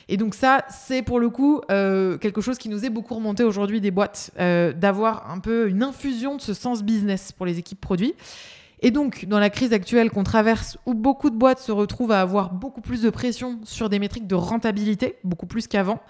Et 0.09 0.17
donc 0.17 0.35
ça, 0.35 0.65
c'est 0.69 1.03
pour 1.03 1.21
le 1.21 1.29
coup 1.29 1.61
quelque 1.69 2.41
chose 2.41 2.57
qui 2.57 2.67
nous 2.67 2.83
est 2.83 2.89
beaucoup 2.89 3.15
remonté 3.15 3.45
aujourd'hui 3.45 3.79
des 3.79 3.91
boîtes, 3.91 4.31
d'avoir 4.37 5.31
un 5.31 5.39
peu 5.39 5.69
une 5.69 5.83
infusion 5.83 6.35
de 6.35 6.41
ce 6.41 6.53
sens 6.53 6.83
business 6.83 7.31
pour 7.31 7.45
les 7.45 7.59
équipes 7.59 7.79
produits. 7.79 8.13
Et 8.83 8.89
donc, 8.89 9.25
dans 9.25 9.39
la 9.39 9.51
crise 9.51 9.73
actuelle 9.73 10.09
qu'on 10.09 10.23
traverse, 10.23 10.77
où 10.87 10.95
beaucoup 10.95 11.29
de 11.29 11.35
boîtes 11.35 11.59
se 11.59 11.71
retrouvent 11.71 12.11
à 12.11 12.21
avoir 12.21 12.51
beaucoup 12.51 12.81
plus 12.81 13.03
de 13.03 13.09
pression 13.11 13.59
sur 13.63 13.89
des 13.89 14.00
métriques 14.00 14.27
de 14.27 14.35
rentabilité, 14.35 15.17
beaucoup 15.23 15.45
plus 15.45 15.67
qu'avant, 15.67 16.01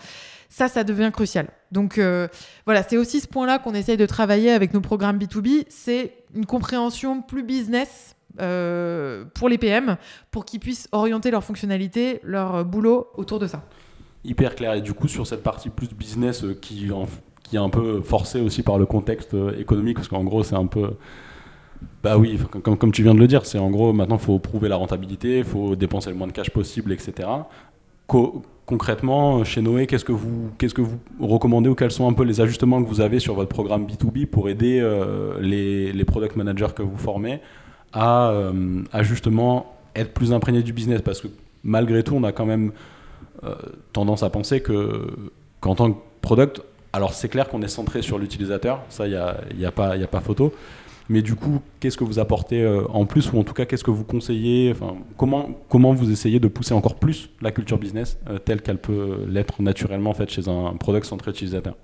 ça, 0.47 0.69
ça 0.69 0.83
devient 0.83 1.09
crucial. 1.11 1.47
Donc 1.71 1.97
euh, 1.97 2.27
voilà, 2.65 2.83
c'est 2.83 2.97
aussi 2.97 3.19
ce 3.19 3.27
point-là 3.27 3.59
qu'on 3.59 3.73
essaye 3.73 3.97
de 3.97 4.05
travailler 4.05 4.51
avec 4.51 4.73
nos 4.73 4.81
programmes 4.81 5.17
B2B, 5.17 5.65
c'est 5.69 6.13
une 6.33 6.45
compréhension 6.45 7.21
plus 7.21 7.43
business 7.43 8.15
euh, 8.39 9.25
pour 9.33 9.49
les 9.49 9.57
PM, 9.57 9.97
pour 10.29 10.45
qu'ils 10.45 10.61
puissent 10.61 10.87
orienter 10.93 11.29
leur 11.29 11.43
fonctionnalité, 11.43 12.21
leur 12.23 12.63
boulot 12.63 13.07
autour 13.15 13.39
de 13.39 13.47
ça. 13.47 13.63
Hyper 14.23 14.55
clair. 14.55 14.75
Et 14.75 14.81
du 14.81 14.93
coup, 14.93 15.07
sur 15.07 15.27
cette 15.27 15.43
partie 15.43 15.69
plus 15.69 15.89
business 15.89 16.43
euh, 16.43 16.53
qui, 16.53 16.89
qui 17.43 17.55
est 17.55 17.59
un 17.59 17.69
peu 17.69 18.01
forcée 18.01 18.39
aussi 18.39 18.63
par 18.63 18.77
le 18.77 18.85
contexte 18.85 19.35
économique, 19.57 19.97
parce 19.97 20.07
qu'en 20.07 20.23
gros, 20.23 20.43
c'est 20.43 20.55
un 20.55 20.67
peu 20.67 20.91
bah 22.03 22.17
oui, 22.17 22.39
comme, 22.63 22.91
tu 22.91 23.03
viens 23.03 23.13
de 23.13 23.19
le 23.19 23.27
dire, 23.27 23.45
c'est 23.45 23.59
en 23.59 23.69
gros 23.69 23.93
maintenant 23.93 24.17
il 24.17 24.21
faut 24.21 24.39
prouver 24.39 24.69
la 24.69 24.75
rentabilité, 24.75 25.39
il 25.39 25.43
faut 25.43 25.75
dépenser 25.75 26.09
le 26.09 26.15
moins 26.15 26.27
de 26.27 26.31
cash 26.31 26.49
possible, 26.49 26.91
etc. 26.91 27.27
concrètement, 28.65 29.43
chez 29.43 29.61
Noé, 29.61 29.85
qu'est-ce 29.85 30.05
que 30.05 30.11
vous 30.11 30.99
recommandez 31.19 31.69
ou 31.69 31.75
quels 31.75 31.91
sont 31.91 32.09
un 32.09 32.13
peu 32.13 32.23
les 32.23 32.41
ajustements 32.41 32.81
que 32.83 32.87
vous 32.87 33.01
avez 33.01 33.19
sur 33.19 33.35
votre 33.35 33.49
programme 33.49 33.85
B2B 33.85 34.25
pour 34.25 34.49
aider 34.49 34.79
euh, 34.81 35.39
les, 35.41 36.05
product 36.05 36.35
managers 36.35 36.73
que 36.75 36.81
vous 36.81 36.97
formez 36.97 37.39
à, 37.93 38.29
euh, 38.29 38.81
à, 38.91 39.03
justement 39.03 39.75
être 39.95 40.13
plus 40.13 40.33
imprégnés 40.33 40.63
du 40.63 40.73
business? 40.73 41.01
Parce 41.01 41.21
que 41.21 41.27
malgré 41.63 42.03
tout, 42.03 42.15
on 42.15 42.23
a 42.23 42.31
quand 42.31 42.45
même 42.45 42.71
euh, 43.43 43.55
tendance 43.93 44.23
à 44.23 44.29
penser 44.29 44.61
que 44.61 45.07
qu'en 45.59 45.75
tant 45.75 45.91
que 45.91 45.99
product, 46.21 46.61
alors 46.93 47.13
c'est 47.13 47.29
clair 47.29 47.47
qu'on 47.47 47.61
est 47.61 47.67
centré 47.67 48.01
sur 48.01 48.17
l'utilisateur, 48.17 48.81
ça 48.89 49.05
il 49.07 49.11
n'y 49.11 49.15
a, 49.15 49.37
y 49.55 49.65
a, 49.65 49.71
pas, 49.71 49.93
a 49.93 50.07
pas 50.07 50.19
photo. 50.19 50.53
Mais 51.09 51.21
du 51.21 51.35
coup, 51.35 51.61
qu'est-ce 51.79 51.97
que 51.97 52.03
vous 52.03 52.19
apportez 52.19 52.61
euh, 52.61 52.87
en 52.89 53.05
plus 53.05 53.31
ou 53.31 53.39
en 53.39 53.43
tout 53.43 53.53
cas 53.53 53.65
qu'est-ce 53.65 53.83
que 53.83 53.91
vous 53.91 54.03
conseillez 54.03 54.73
comment, 55.17 55.49
comment 55.69 55.93
vous 55.93 56.11
essayez 56.11 56.39
de 56.39 56.47
pousser 56.47 56.73
encore 56.73 56.95
plus 56.95 57.29
la 57.41 57.51
culture 57.51 57.77
business 57.77 58.17
euh, 58.29 58.37
telle 58.37 58.61
qu'elle 58.61 58.79
peut 58.79 59.25
l'être 59.27 59.61
naturellement 59.61 60.11
en 60.11 60.13
fait, 60.13 60.29
chez 60.29 60.47
un 60.47 60.73
product 60.77 61.05
centré 61.05 61.31
utilisateur? 61.31 61.75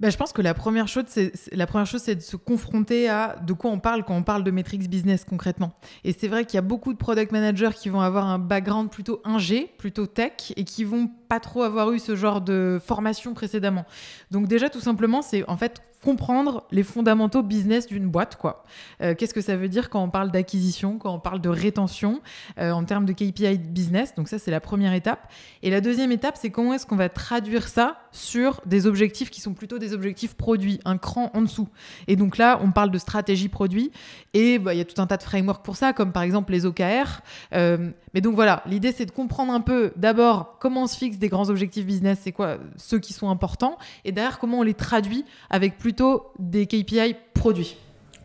Bah, 0.00 0.10
je 0.10 0.16
pense 0.16 0.32
que 0.32 0.42
la 0.42 0.54
première 0.54 0.88
chose, 0.88 1.04
c'est 1.06 1.32
la 1.52 1.66
première 1.66 1.86
chose, 1.86 2.02
c'est 2.02 2.16
de 2.16 2.20
se 2.20 2.36
confronter 2.36 3.08
à 3.08 3.36
de 3.46 3.52
quoi 3.52 3.70
on 3.70 3.78
parle 3.78 4.04
quand 4.04 4.16
on 4.16 4.24
parle 4.24 4.42
de 4.42 4.50
metrics 4.50 4.90
business 4.90 5.24
concrètement. 5.24 5.72
Et 6.02 6.12
c'est 6.12 6.26
vrai 6.26 6.44
qu'il 6.44 6.56
y 6.56 6.58
a 6.58 6.62
beaucoup 6.62 6.92
de 6.92 6.98
product 6.98 7.30
managers 7.30 7.70
qui 7.74 7.88
vont 7.88 8.00
avoir 8.00 8.26
un 8.26 8.40
background 8.40 8.90
plutôt 8.90 9.20
ingé, 9.24 9.70
plutôt 9.78 10.06
tech, 10.06 10.52
et 10.56 10.64
qui 10.64 10.82
vont 10.82 11.10
trop 11.40 11.62
avoir 11.62 11.92
eu 11.92 11.98
ce 11.98 12.16
genre 12.16 12.40
de 12.40 12.80
formation 12.84 13.34
précédemment. 13.34 13.84
Donc 14.30 14.46
déjà, 14.46 14.68
tout 14.68 14.80
simplement, 14.80 15.22
c'est 15.22 15.48
en 15.48 15.56
fait 15.56 15.80
comprendre 16.04 16.64
les 16.70 16.82
fondamentaux 16.82 17.42
business 17.42 17.86
d'une 17.86 18.08
boîte. 18.08 18.36
quoi. 18.36 18.64
Euh, 19.00 19.14
qu'est-ce 19.14 19.32
que 19.32 19.40
ça 19.40 19.56
veut 19.56 19.68
dire 19.68 19.88
quand 19.88 20.02
on 20.02 20.10
parle 20.10 20.30
d'acquisition, 20.30 20.98
quand 20.98 21.14
on 21.14 21.18
parle 21.18 21.40
de 21.40 21.48
rétention 21.48 22.20
euh, 22.58 22.72
en 22.72 22.84
termes 22.84 23.06
de 23.06 23.12
KPI 23.12 23.58
business 23.58 24.14
Donc 24.14 24.28
ça, 24.28 24.38
c'est 24.38 24.50
la 24.50 24.60
première 24.60 24.92
étape. 24.92 25.32
Et 25.62 25.70
la 25.70 25.80
deuxième 25.80 26.12
étape, 26.12 26.36
c'est 26.38 26.50
comment 26.50 26.74
est-ce 26.74 26.84
qu'on 26.84 26.96
va 26.96 27.08
traduire 27.08 27.68
ça 27.68 27.96
sur 28.12 28.60
des 28.66 28.86
objectifs 28.86 29.30
qui 29.30 29.40
sont 29.40 29.54
plutôt 29.54 29.78
des 29.78 29.94
objectifs 29.94 30.34
produits, 30.34 30.78
un 30.84 30.98
cran 30.98 31.30
en 31.32 31.40
dessous. 31.40 31.68
Et 32.06 32.16
donc 32.16 32.36
là, 32.36 32.60
on 32.62 32.70
parle 32.70 32.90
de 32.90 32.98
stratégie 32.98 33.48
produit. 33.48 33.90
Et 34.34 34.58
bah, 34.58 34.74
il 34.74 34.78
y 34.78 34.80
a 34.80 34.84
tout 34.84 35.00
un 35.00 35.06
tas 35.06 35.16
de 35.16 35.22
frameworks 35.22 35.64
pour 35.64 35.76
ça, 35.76 35.94
comme 35.94 36.12
par 36.12 36.22
exemple 36.22 36.52
les 36.52 36.66
OKR. 36.66 37.22
Euh, 37.54 37.90
mais 38.12 38.20
donc 38.20 38.34
voilà, 38.34 38.62
l'idée, 38.66 38.92
c'est 38.92 39.06
de 39.06 39.10
comprendre 39.10 39.52
un 39.52 39.60
peu 39.60 39.92
d'abord 39.96 40.58
comment 40.60 40.82
on 40.82 40.86
se 40.86 40.96
fixe 40.96 41.18
des 41.24 41.30
grands 41.30 41.48
objectifs 41.48 41.86
business, 41.86 42.18
c'est 42.22 42.32
quoi 42.32 42.58
ceux 42.76 42.98
qui 42.98 43.14
sont 43.14 43.30
importants, 43.30 43.78
et 44.04 44.12
derrière 44.12 44.38
comment 44.38 44.58
on 44.58 44.62
les 44.62 44.74
traduit 44.74 45.24
avec 45.48 45.78
plus 45.78 45.94
des 46.38 46.66
KPI 46.66 47.16
produits. 47.32 47.76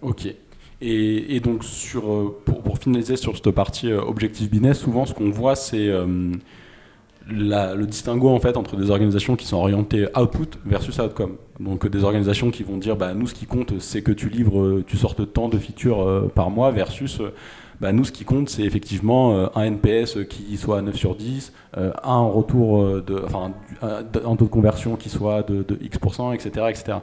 Ok. 0.02 0.28
Et, 0.82 1.40
donc, 1.42 1.64
sur, 1.64 2.12
euh, 2.12 2.42
pour, 2.46 2.78
finaliser 2.78 3.18
sur 3.18 3.36
cette 3.36 3.52
partie 3.52 3.92
euh, 3.92 4.02
objectif 4.02 4.50
business, 4.50 4.80
souvent 4.80 5.06
ce 5.06 5.14
qu'on 5.14 5.30
voit, 5.30 5.56
c'est 5.56 5.88
euh, 5.88 6.32
le 7.28 7.86
distinguo 7.86 8.30
en 8.30 8.40
fait, 8.40 8.56
entre 8.58 8.76
des 8.78 8.90
organisations 8.90 9.36
qui 9.36 9.46
sont 9.46 9.58
orientées 9.58 10.08
output 10.18 10.58
versus 10.66 10.98
outcome. 11.00 11.36
Donc, 11.60 11.88
des 11.88 12.04
organisations 12.04 12.52
qui 12.52 12.64
vont 12.64 12.78
dire 12.78 12.96
bah, 12.98 13.14
nous, 13.14 13.28
ce 13.28 13.34
qui 13.34 13.46
compte, 13.46 13.80
c'est 13.80 14.02
que 14.02 14.12
tu 14.12 14.30
livres, 14.30 14.82
tu 14.88 14.98
sortes 14.98 15.34
tant 15.34 15.48
de 15.48 15.58
features 15.58 16.30
par 16.34 16.50
mois, 16.50 16.72
versus 16.72 17.22
bah, 17.82 17.92
nous, 17.94 18.04
ce 18.04 18.12
qui 18.12 18.26
compte, 18.26 18.50
c'est 18.50 18.64
effectivement 18.64 19.56
un 19.56 19.64
NPS 19.64 20.26
qui 20.30 20.58
soit 20.58 20.80
à 20.80 20.82
9 20.82 20.96
sur 20.96 21.16
10, 21.16 21.54
un 21.76 22.22
retour 22.24 23.02
de, 23.02 23.24
enfin, 23.26 23.54
un, 23.82 24.04
taux 24.04 24.46
de 24.46 24.50
conversion 24.50 24.98
qui 24.98 25.10
soit 25.10 25.44
de, 25.44 25.78
X%, 25.82 26.34
etc. 26.34 26.66
etc 26.70 26.98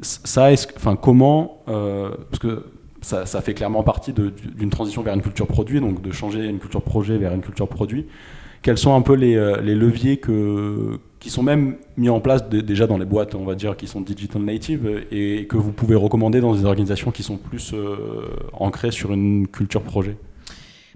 ça, 0.00 0.50
enfin, 0.76 0.96
comment, 0.96 1.62
euh, 1.68 2.10
parce 2.30 2.38
que 2.38 2.64
ça, 3.00 3.40
fait 3.40 3.54
clairement 3.54 3.82
partie 3.82 4.12
d'une 4.12 4.70
transition 4.70 5.02
vers 5.02 5.14
une 5.14 5.22
culture 5.22 5.46
produit, 5.46 5.80
donc 5.80 6.02
de 6.02 6.10
changer 6.10 6.46
une 6.46 6.58
culture 6.58 6.82
projet 6.82 7.16
vers 7.16 7.32
une 7.32 7.42
culture 7.42 7.68
produit. 7.68 8.06
Quels 8.62 8.78
sont 8.78 8.94
un 8.94 9.02
peu 9.02 9.16
euh, 9.20 9.60
les 9.60 9.74
leviers 9.74 10.18
que, 10.18 10.98
qui 11.20 11.30
sont 11.30 11.42
même 11.42 11.76
mis 11.96 12.08
en 12.08 12.20
place 12.20 12.48
déjà 12.48 12.86
dans 12.86 12.98
les 12.98 13.04
boîtes, 13.04 13.34
on 13.34 13.44
va 13.44 13.54
dire, 13.54 13.76
qui 13.76 13.86
sont 13.86 14.00
digital 14.00 14.42
native 14.42 15.04
et 15.10 15.46
que 15.46 15.56
vous 15.56 15.72
pouvez 15.72 15.94
recommander 15.94 16.40
dans 16.40 16.54
des 16.54 16.64
organisations 16.64 17.10
qui 17.10 17.22
sont 17.22 17.36
plus 17.36 17.72
euh, 17.74 17.96
ancrées 18.52 18.92
sur 18.92 19.12
une 19.12 19.46
culture 19.48 19.82
projet 19.82 20.16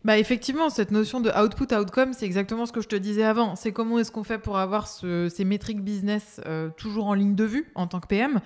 bah 0.04 0.18
effectivement, 0.18 0.68
cette 0.68 0.90
notion 0.90 1.20
de 1.20 1.30
output, 1.30 1.72
outcome, 1.76 2.12
c'est 2.12 2.26
exactement 2.26 2.66
ce 2.66 2.72
que 2.72 2.80
je 2.80 2.88
te 2.88 2.96
disais 2.96 3.22
avant. 3.22 3.54
C'est 3.54 3.70
comment 3.70 4.00
est-ce 4.00 4.10
qu'on 4.10 4.24
fait 4.24 4.38
pour 4.38 4.58
avoir 4.58 4.88
ce, 4.88 5.28
ces 5.28 5.44
métriques 5.44 5.80
business 5.80 6.40
toujours 6.76 7.06
en 7.06 7.14
ligne 7.14 7.36
de 7.36 7.44
vue 7.44 7.70
en 7.76 7.86
tant 7.86 8.00
que 8.00 8.08
PM. 8.08 8.40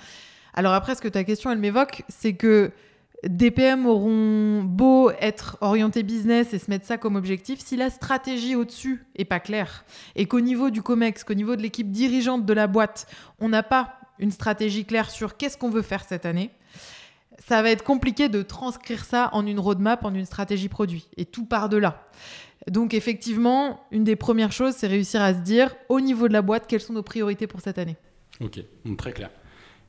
Alors 0.53 0.75
après, 0.75 0.95
ce 0.95 1.01
que 1.01 1.09
ta 1.09 1.25
question, 1.25 1.51
elle 1.51 1.59
m'évoque, 1.59 2.03
c'est 2.09 2.35
que 2.35 2.73
des 3.25 3.51
PM 3.51 3.87
auront 3.87 4.63
beau 4.63 5.11
être 5.21 5.57
orientés 5.61 6.03
business 6.03 6.53
et 6.53 6.59
se 6.59 6.71
mettre 6.71 6.87
ça 6.87 6.99
comme 6.99 7.17
objectif, 7.17 7.61
si 7.61 7.77
la 7.77 7.91
stratégie 7.91 8.55
au-dessus 8.55 9.05
est 9.17 9.25
pas 9.25 9.41
claire 9.41 9.85
et 10.15 10.27
qu'au 10.27 10.41
niveau 10.41 10.71
du 10.71 10.83
COMEX, 10.83 11.25
qu'au 11.25 11.35
niveau 11.35 11.57
de 11.57 11.63
l'équipe 11.63 11.91
dirigeante 11.91 12.45
de 12.45 12.53
la 12.53 12.67
boîte, 12.67 13.07
on 13.41 13.49
n'a 13.49 13.63
pas 13.63 13.95
une 14.19 14.31
stratégie 14.31 14.85
claire 14.85 15.11
sur 15.11 15.37
qu'est-ce 15.37 15.57
qu'on 15.59 15.71
veut 15.71 15.83
faire 15.83 16.05
cette 16.05 16.27
année, 16.27 16.51
ça 17.39 17.63
va 17.63 17.71
être 17.71 17.85
compliqué 17.85 18.29
de 18.29 18.43
transcrire 18.43 19.05
ça 19.05 19.31
en 19.33 19.47
une 19.47 19.61
roadmap, 19.61 20.05
en 20.05 20.15
une 20.15 20.25
stratégie 20.25 20.69
produit. 20.69 21.09
Et 21.17 21.25
tout 21.25 21.45
part 21.45 21.69
de 21.69 21.77
là. 21.77 22.07
Donc 22.71 22.95
effectivement, 22.95 23.81
une 23.91 24.05
des 24.05 24.17
premières 24.17 24.53
choses, 24.53 24.75
c'est 24.75 24.87
réussir 24.87 25.21
à 25.23 25.35
se 25.35 25.41
dire, 25.41 25.75
au 25.89 26.01
niveau 26.01 26.29
de 26.29 26.33
la 26.33 26.43
boîte, 26.43 26.67
quelles 26.67 26.81
sont 26.81 26.95
nos 26.95 27.03
priorités 27.03 27.47
pour 27.47 27.61
cette 27.61 27.79
année? 27.79 27.97
Ok, 28.41 28.61
très 28.97 29.13
clair. 29.13 29.31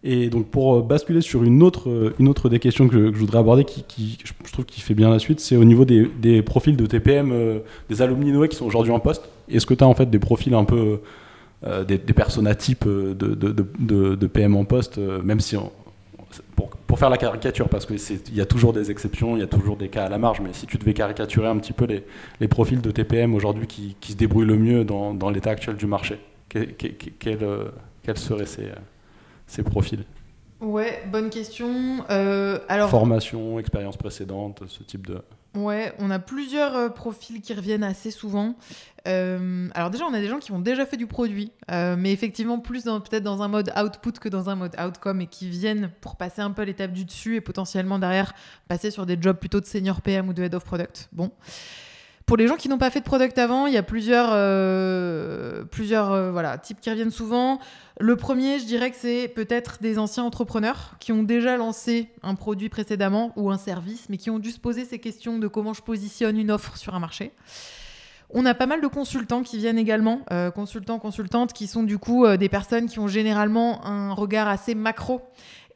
Et 0.03 0.29
donc 0.29 0.47
pour 0.47 0.75
euh, 0.75 0.81
basculer 0.81 1.21
sur 1.21 1.43
une 1.43 1.63
autre, 1.63 1.89
euh, 1.89 2.13
une 2.19 2.27
autre 2.27 2.49
des 2.49 2.59
questions 2.59 2.87
que 2.87 2.93
je, 2.93 3.17
voudrais 3.17 3.39
aborder, 3.39 3.65
qui, 3.65 4.17
je 4.23 4.51
trouve 4.51 4.65
qui 4.65 4.81
fait 4.81 4.93
bien 4.93 5.09
la 5.09 5.19
suite, 5.19 5.39
c'est 5.39 5.55
au 5.55 5.65
niveau 5.65 5.85
des, 5.85 6.41
profils 6.43 6.77
de 6.77 6.85
TPM, 6.85 7.31
euh, 7.31 7.59
des 7.89 8.01
alumni 8.01 8.31
Noé 8.31 8.47
qui 8.47 8.55
sont 8.55 8.65
aujourd'hui 8.65 8.91
en 8.91 8.99
poste. 8.99 9.27
Est-ce 9.49 9.65
que 9.65 9.73
tu 9.73 9.83
as 9.83 9.87
en 9.87 9.95
fait 9.95 10.09
des 10.09 10.19
profils 10.19 10.53
un 10.53 10.65
peu, 10.65 11.01
des, 11.87 11.97
des 11.97 12.13
personas 12.13 12.53
types 12.53 12.87
de, 12.87 13.13
de, 13.13 14.15
de, 14.15 14.27
PM 14.27 14.55
en 14.55 14.65
poste, 14.65 14.97
même 14.97 15.39
si, 15.39 15.55
pour, 16.55 16.69
pour, 16.69 16.99
faire 16.99 17.09
la 17.09 17.17
caricature, 17.17 17.69
parce 17.69 17.85
qu'il 17.85 18.35
y 18.35 18.41
a 18.41 18.45
toujours 18.45 18.73
des 18.73 18.91
exceptions, 18.91 19.37
il 19.37 19.39
y 19.39 19.43
a 19.43 19.47
toujours 19.47 19.77
des 19.77 19.87
cas 19.87 20.05
à 20.05 20.09
la 20.09 20.17
marge, 20.17 20.41
mais 20.41 20.49
si 20.51 20.67
tu 20.67 20.77
devais 20.77 20.93
caricaturer 20.93 21.47
un 21.47 21.57
petit 21.57 21.73
peu 21.73 21.85
les, 21.85 22.03
les 22.41 22.47
profils 22.49 22.81
de 22.81 22.91
TPM 22.91 23.33
aujourd'hui 23.33 23.65
qui, 23.65 23.95
qui, 24.01 24.11
se 24.11 24.17
débrouillent 24.17 24.45
le 24.45 24.57
mieux 24.57 24.83
dans, 24.83 25.13
dans 25.13 25.29
l'état 25.29 25.51
actuel 25.51 25.77
du 25.77 25.87
marché, 25.87 26.19
quels 26.49 26.75
quel 27.17 28.17
seraient 28.17 28.45
ces 28.45 28.63
ces 29.47 29.63
profils 29.63 30.05
Ouais, 30.59 31.03
bonne 31.11 31.29
question. 31.29 32.03
Euh, 32.09 32.59
alors... 32.67 32.89
Formation, 32.89 33.59
expérience 33.59 33.97
précédente, 33.97 34.63
ce 34.67 34.83
type 34.83 35.05
de... 35.05 35.21
Ouais, 35.55 35.93
on 35.99 36.11
a 36.11 36.19
plusieurs 36.19 36.75
euh, 36.75 36.89
profils 36.89 37.41
qui 37.41 37.53
reviennent 37.53 37.83
assez 37.83 38.11
souvent. 38.11 38.55
Euh, 39.07 39.69
alors 39.73 39.89
déjà, 39.89 40.05
on 40.05 40.13
a 40.13 40.19
des 40.19 40.27
gens 40.27 40.39
qui 40.39 40.51
ont 40.51 40.59
déjà 40.59 40.85
fait 40.85 40.97
du 40.97 41.07
produit, 41.07 41.51
mais 41.69 42.11
effectivement 42.11 42.59
plus 42.59 42.83
peut-être 42.83 43.23
dans 43.23 43.41
un 43.41 43.47
mode 43.47 43.71
output 43.81 44.13
que 44.19 44.29
dans 44.29 44.49
un 44.49 44.55
mode 44.55 44.75
outcome 44.79 45.21
et 45.21 45.27
qui 45.27 45.49
viennent 45.49 45.91
pour 46.01 46.15
passer 46.17 46.41
un 46.41 46.51
peu 46.51 46.63
l'étape 46.63 46.91
du 46.91 47.05
dessus 47.05 47.35
et 47.35 47.41
potentiellement 47.41 47.99
derrière 47.99 48.33
passer 48.67 48.91
sur 48.91 49.05
des 49.05 49.17
jobs 49.19 49.37
plutôt 49.37 49.61
de 49.61 49.65
senior 49.65 50.01
PM 50.01 50.27
ou 50.27 50.33
de 50.33 50.43
head 50.43 50.53
of 50.53 50.65
product. 50.65 51.07
Bon. 51.13 51.31
Pour 52.27 52.35
les 52.35 52.45
gens 52.49 52.57
qui 52.57 52.67
n'ont 52.67 52.77
pas 52.77 52.89
fait 52.89 52.99
de 52.99 53.05
product 53.05 53.37
avant, 53.37 53.67
il 53.67 53.73
y 53.73 53.77
a 53.77 53.83
plusieurs, 53.83 54.31
euh, 54.33 55.63
plusieurs 55.63 56.11
euh, 56.11 56.29
voilà, 56.29 56.57
types 56.57 56.81
qui 56.81 56.89
reviennent 56.89 57.09
souvent. 57.09 57.57
Le 58.01 58.17
premier, 58.17 58.59
je 58.59 58.65
dirais 58.65 58.91
que 58.91 58.97
c'est 58.97 59.29
peut-être 59.29 59.77
des 59.81 59.97
anciens 59.97 60.25
entrepreneurs 60.25 60.95
qui 60.99 61.13
ont 61.13 61.23
déjà 61.23 61.55
lancé 61.55 62.09
un 62.23 62.35
produit 62.35 62.67
précédemment 62.67 63.31
ou 63.37 63.49
un 63.49 63.57
service, 63.57 64.09
mais 64.09 64.17
qui 64.17 64.29
ont 64.29 64.39
dû 64.39 64.51
se 64.51 64.59
poser 64.59 64.83
ces 64.83 64.99
questions 64.99 65.39
de 65.39 65.47
comment 65.47 65.73
je 65.73 65.81
positionne 65.81 66.37
une 66.37 66.51
offre 66.51 66.75
sur 66.75 66.95
un 66.95 66.99
marché. 66.99 67.31
On 68.29 68.45
a 68.45 68.53
pas 68.53 68.65
mal 68.65 68.81
de 68.81 68.87
consultants 68.87 69.41
qui 69.41 69.57
viennent 69.57 69.79
également, 69.79 70.25
euh, 70.33 70.51
consultants, 70.51 70.99
consultantes, 70.99 71.53
qui 71.53 71.65
sont 71.65 71.83
du 71.83 71.97
coup 71.97 72.27
des 72.35 72.49
personnes 72.49 72.87
qui 72.87 72.99
ont 72.99 73.07
généralement 73.07 73.85
un 73.85 74.13
regard 74.13 74.49
assez 74.49 74.75
macro 74.75 75.21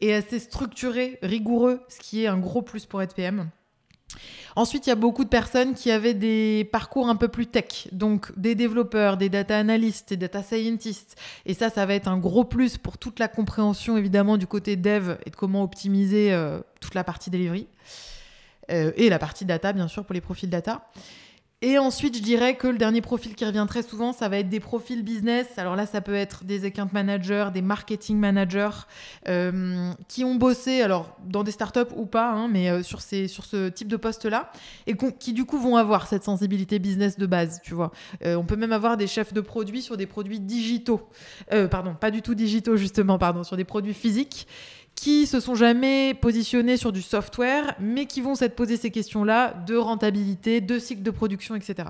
et 0.02 0.14
assez 0.14 0.40
structuré, 0.40 1.18
rigoureux, 1.24 1.80
ce 1.88 2.00
qui 2.02 2.26
est 2.26 2.28
un 2.28 2.40
gros 2.40 2.62
plus 2.62 2.86
pour 2.86 3.02
être 3.02 3.16
PM. 3.16 3.50
Ensuite, 4.56 4.88
il 4.88 4.90
y 4.90 4.94
a 4.94 4.96
beaucoup 4.96 5.24
de 5.24 5.30
personnes 5.30 5.74
qui 5.74 5.92
avaient 5.92 6.14
des 6.14 6.68
parcours 6.72 7.08
un 7.08 7.16
peu 7.16 7.28
plus 7.28 7.48
tech, 7.48 7.88
donc 7.92 8.38
des 8.38 8.56
développeurs, 8.56 9.18
des 9.18 9.30
data 9.30 9.58
analysts, 9.58 10.10
des 10.10 10.18
data 10.18 10.44
scientists. 10.44 11.18
Et 11.46 11.54
ça, 11.54 11.70
ça 11.70 11.86
va 11.86 11.94
être 11.94 12.08
un 12.08 12.18
gros 12.18 12.44
plus 12.44 12.78
pour 12.78 12.98
toute 12.98 13.20
la 13.20 13.28
compréhension 13.28 13.98
évidemment 13.98 14.38
du 14.38 14.48
côté 14.48 14.76
dev 14.76 15.16
et 15.26 15.30
de 15.30 15.36
comment 15.36 15.64
optimiser 15.64 16.34
euh, 16.34 16.60
toute 16.80 16.96
la 16.96 17.04
partie 17.04 17.30
delivery. 17.30 17.68
Euh, 18.72 18.92
et 18.96 19.10
la 19.10 19.20
partie 19.20 19.46
data, 19.46 19.74
bien 19.74 19.88
sûr, 19.88 20.06
pour 20.06 20.14
les 20.14 20.22
profils 20.22 20.50
data. 20.50 20.88
Et 21.64 21.78
ensuite, 21.78 22.18
je 22.18 22.24
dirais 22.24 22.56
que 22.56 22.66
le 22.66 22.80
dernier 22.80 23.02
profil 23.02 23.36
qui 23.36 23.46
revient 23.46 23.68
très 23.70 23.84
souvent, 23.84 24.14
ça 24.14 24.28
va 24.30 24.40
être 24.40 24.50
des 24.50 24.60
profils 24.60 25.04
business. 25.04 25.46
Alors 25.58 25.76
là, 25.76 25.86
ça 25.86 26.02
peut 26.02 26.16
être 26.16 26.44
des 26.44 26.66
account 26.66 26.90
managers, 26.92 27.50
des 27.54 27.62
marketing 27.62 28.18
managers 28.18 28.88
euh, 29.28 29.92
qui 30.08 30.24
ont 30.24 30.34
bossé, 30.34 30.82
alors 30.82 31.16
dans 31.24 31.44
des 31.44 31.52
startups 31.52 31.94
ou 31.96 32.08
pas, 32.08 32.32
hein, 32.32 32.48
mais 32.48 32.72
euh, 32.72 32.82
sur, 32.82 33.02
ces, 33.02 33.28
sur 33.28 33.46
ce 33.46 33.70
type 33.70 33.90
de 33.90 33.98
poste-là, 33.98 34.52
et 34.88 34.98
qui 35.20 35.34
du 35.34 35.46
coup 35.46 35.60
vont 35.60 35.76
avoir 35.76 36.08
cette 36.08 36.24
sensibilité 36.24 36.80
business 36.80 37.20
de 37.20 37.28
base, 37.28 37.62
tu 37.64 37.76
vois. 37.76 37.92
Euh, 38.26 38.34
on 38.34 38.44
peut 38.44 38.56
même 38.56 38.74
avoir 38.74 38.98
des 38.98 39.06
chefs 39.06 39.32
de 39.32 39.42
produits 39.42 39.84
sur 39.84 39.98
des 39.98 40.08
produits 40.08 40.40
digitaux. 40.40 41.10
pardon, 41.70 41.94
pas 41.94 42.10
du 42.10 42.24
tout 42.24 42.34
digitaux 42.34 42.76
justement, 42.76 43.20
pardon, 43.20 43.44
sur 43.44 43.56
des 43.56 43.66
produits 43.66 43.94
physiques 43.94 44.48
qui 44.96 45.26
se 45.26 45.40
sont 45.40 45.56
jamais 45.56 46.14
positionnés 46.14 46.78
sur 46.78 46.92
du 46.92 47.02
software, 47.02 47.76
mais 47.80 48.06
qui 48.06 48.22
vont 48.22 48.36
s'être 48.36 48.56
posé 48.56 48.78
ces 48.78 48.92
questions-là 48.92 49.56
de 49.66 49.76
rentabilité, 49.76 50.62
de 50.62 50.78
cycle 50.78 51.02
de 51.02 51.12
production, 51.12 51.56
etc. 51.56 51.90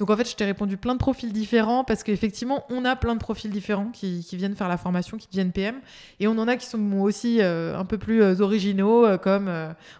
Donc 0.00 0.08
en 0.08 0.16
fait, 0.16 0.26
je 0.26 0.34
t'ai 0.34 0.46
répondu 0.46 0.78
plein 0.78 0.94
de 0.94 0.98
profils 0.98 1.30
différents 1.30 1.84
parce 1.84 2.02
qu'effectivement, 2.02 2.64
on 2.70 2.86
a 2.86 2.96
plein 2.96 3.14
de 3.14 3.20
profils 3.20 3.50
différents 3.50 3.90
qui, 3.92 4.26
viennent 4.32 4.56
faire 4.56 4.68
la 4.70 4.78
formation, 4.78 5.18
qui 5.18 5.26
deviennent 5.26 5.52
PM. 5.52 5.76
Et 6.20 6.26
on 6.26 6.38
en 6.38 6.48
a 6.48 6.56
qui 6.56 6.64
sont 6.64 7.00
aussi 7.00 7.42
euh, 7.42 7.78
un 7.78 7.84
peu 7.84 7.98
plus 7.98 8.22
euh, 8.22 8.40
originaux, 8.40 9.04
euh, 9.04 9.18
comme 9.18 9.48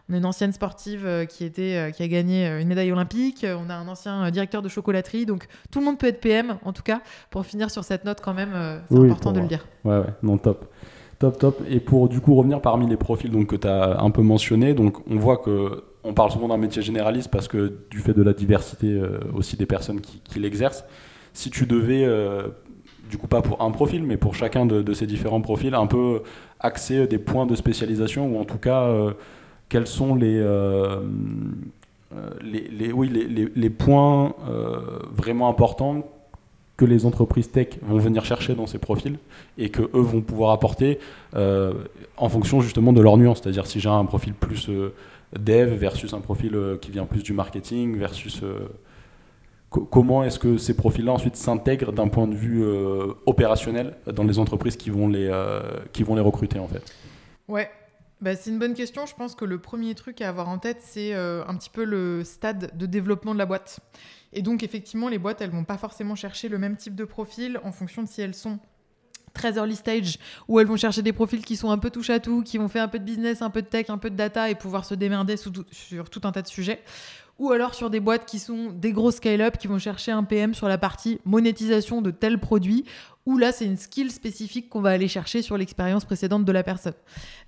on 0.09 0.15
a 0.15 0.17
une 0.17 0.25
ancienne 0.25 0.55
sportive 0.55 1.27
qui, 1.29 1.45
était, 1.45 1.93
qui 1.95 2.03
a 2.03 2.09
gagné 2.09 2.47
une 2.61 2.69
médaille 2.69 2.91
olympique, 2.91 3.45
on 3.47 3.69
a 3.69 3.75
un 3.75 3.89
ancien 3.89 4.31
directeur 4.31 4.62
de 4.62 4.71
chocolaterie. 4.71 5.27
Donc 5.27 5.49
tout 5.71 5.81
le 5.81 5.85
monde 5.85 5.99
peut 5.99 6.07
être 6.07 6.23
PM, 6.23 6.57
en 6.65 6.73
tout 6.73 6.83
cas, 6.83 7.03
pour 7.29 7.45
finir 7.45 7.71
sur 7.71 7.85
cette 7.85 8.07
note 8.07 8.23
quand 8.23 8.33
même, 8.33 8.81
c'est 8.91 8.97
important 8.97 9.33
de 9.33 9.41
le 9.41 9.49
dire. 9.49 9.67
Ouais, 9.85 9.99
ouais, 9.99 10.15
non, 10.23 10.39
top. 10.39 10.73
Top, 11.21 11.39
top. 11.39 11.62
Et 11.69 11.81
pour 11.81 12.09
du 12.09 12.21
coup 12.23 12.35
revenir 12.35 12.62
parmi 12.62 12.87
les 12.87 12.97
profils 12.97 13.31
donc, 13.31 13.49
que 13.49 13.57
tu 13.57 13.69
as 13.69 14.00
un 14.00 14.11
peu 14.11 14.23
mentionné, 14.23 14.73
donc 14.73 15.07
on 15.07 15.17
voit 15.17 15.37
que 15.37 15.85
on 16.03 16.15
parle 16.15 16.31
souvent 16.31 16.49
d'un 16.49 16.57
métier 16.57 16.81
généraliste 16.81 17.31
parce 17.31 17.47
que 17.47 17.75
du 17.91 17.99
fait 17.99 18.15
de 18.15 18.23
la 18.23 18.33
diversité 18.33 18.87
euh, 18.87 19.19
aussi 19.35 19.59
des 19.59 19.67
personnes 19.67 20.00
qui, 20.00 20.39
l'exercent, 20.39 20.83
si 21.35 21.50
tu 21.50 21.67
devais, 21.67 22.05
euh, 22.07 22.49
du 23.11 23.19
coup 23.19 23.27
pas 23.27 23.43
pour 23.43 23.61
un 23.61 23.71
profil, 23.71 24.03
mais 24.03 24.17
pour 24.17 24.35
chacun 24.35 24.65
de, 24.65 24.95
ces 24.95 25.07
différents 25.07 25.43
profils, 25.43 25.75
un 25.75 25.87
peu 25.87 26.23
axer 26.59 27.07
des 27.07 27.19
points 27.19 27.45
de 27.45 27.55
spécialisation 27.55 28.35
ou 28.35 28.41
en 28.41 28.47
tout 28.47 28.57
cas 28.57 28.85
euh, 28.85 29.12
quels 29.69 29.87
sont 29.87 30.15
les, 30.15 30.43
les, 32.43 33.71
points 33.71 34.35
vraiment 35.12 35.50
importants 35.50 36.03
que 36.81 36.87
les 36.87 37.05
entreprises 37.05 37.51
tech 37.51 37.79
vont 37.83 37.99
venir 37.99 38.25
chercher 38.25 38.55
dans 38.55 38.67
ces 38.67 38.79
profils 38.79 39.19
et 39.59 39.69
que 39.69 39.83
eux 39.83 40.01
vont 40.01 40.23
pouvoir 40.23 40.53
apporter 40.53 40.99
euh, 41.37 41.75
en 42.17 42.31
fonction 42.31 42.63
justement 42.63 42.95
de 42.95 43.03
leur 43.03 43.19
nuance. 43.19 43.43
C'est-à-dire 43.43 43.67
si 43.67 43.81
j'ai 43.81 43.91
un 43.91 44.07
profil 44.07 44.33
plus 44.33 44.71
euh, 44.71 44.95
dev 45.39 45.75
versus 45.75 46.15
un 46.15 46.21
profil 46.21 46.55
euh, 46.55 46.79
qui 46.79 46.91
vient 46.91 47.05
plus 47.05 47.23
du 47.23 47.35
marketing 47.35 47.99
versus 47.99 48.43
comment 49.69 50.25
est-ce 50.25 50.39
que 50.39 50.57
ces 50.57 50.75
profils-là 50.75 51.13
ensuite 51.13 51.37
s'intègrent 51.37 51.93
d'un 51.93 52.09
point 52.09 52.27
de 52.27 52.35
vue 52.35 52.65
opérationnel 53.27 53.95
dans 54.07 54.25
les 54.25 54.39
entreprises 54.39 54.77
qui 54.77 54.89
vont 54.89 55.07
les, 55.07 55.31
qui 55.93 56.03
vont 56.03 56.15
les 56.15 56.23
recruter 56.23 56.59
en 56.59 56.67
fait? 56.67 56.83
Ouais, 57.47 57.71
bah, 58.21 58.35
c'est 58.35 58.51
une 58.51 58.59
bonne 58.59 58.75
question. 58.75 59.07
Je 59.07 59.15
pense 59.15 59.37
que 59.37 59.45
le 59.45 59.59
premier 59.59 59.95
truc 59.95 60.23
à 60.23 60.29
avoir 60.29 60.49
en 60.49 60.59
tête, 60.59 60.79
c'est 60.81 61.15
un 61.15 61.55
petit 61.57 61.71
peu 61.71 61.85
le 61.85 62.25
stade 62.25 62.77
de 62.77 62.87
développement 62.87 63.33
de 63.33 63.39
la 63.39 63.47
boîte. 63.47 63.79
Et 64.33 64.43
donc, 64.43 64.63
effectivement, 64.63 65.09
les 65.09 65.19
boîtes, 65.19 65.41
elles 65.41 65.51
vont 65.51 65.65
pas 65.65 65.79
forcément 65.79 66.15
chercher 66.15 66.49
le 66.49 66.59
même 66.59 66.77
type 66.77 66.95
de 66.95 67.05
profil 67.05 67.61
en 67.65 67.73
fonction 67.73 68.03
de 68.03 68.09
si 68.09 68.21
elles 68.21 68.35
sont 68.35 68.59
très 69.33 69.55
early 69.57 69.77
stage, 69.77 70.19
où 70.49 70.59
elles 70.59 70.67
vont 70.67 70.77
chercher 70.77 71.03
des 71.03 71.13
profils 71.13 71.45
qui 71.45 71.57
sont 71.57 71.71
un 71.71 71.79
peu 71.79 71.91
touche 71.91 72.11
à 72.11 72.19
tout, 72.19 72.43
qui 72.43 72.59
vont 72.59 72.69
faire 72.69 72.83
un 72.85 72.89
peu 72.89 72.99
de 72.99 73.05
business, 73.05 73.43
un 73.43 73.51
peu 73.51 73.63
de 73.63 73.67
tech, 73.67 73.89
un 73.89 73.99
peu 73.99 74.11
de 74.11 74.17
data 74.17 74.51
et 74.51 74.55
pouvoir 74.55 74.85
se 74.85 74.95
démerder 74.95 75.37
sur 75.37 76.11
tout 76.11 76.21
un 76.25 76.33
tas 76.33 76.43
de 76.43 76.49
sujets. 76.49 76.81
Ou 77.39 77.53
alors 77.53 77.75
sur 77.75 77.89
des 77.89 78.01
boîtes 78.01 78.27
qui 78.27 78.39
sont 78.39 78.71
des 78.71 78.93
gros 78.93 79.11
scale-up, 79.11 79.57
qui 79.57 79.67
vont 79.67 79.79
chercher 79.79 80.13
un 80.13 80.25
PM 80.25 80.53
sur 80.53 80.69
la 80.69 80.77
partie 80.77 81.21
monétisation 81.25 82.03
de 82.03 82.11
tels 82.11 82.39
produits, 82.39 82.85
où 83.25 83.39
là, 83.39 83.51
c'est 83.51 83.65
une 83.65 83.79
skill 83.79 84.11
spécifique 84.11 84.69
qu'on 84.69 84.83
va 84.83 84.91
aller 84.91 85.09
chercher 85.09 85.41
sur 85.41 85.57
l'expérience 85.57 86.05
précédente 86.05 86.45
de 86.45 86.53
la 86.53 86.63
personne. 86.63 86.95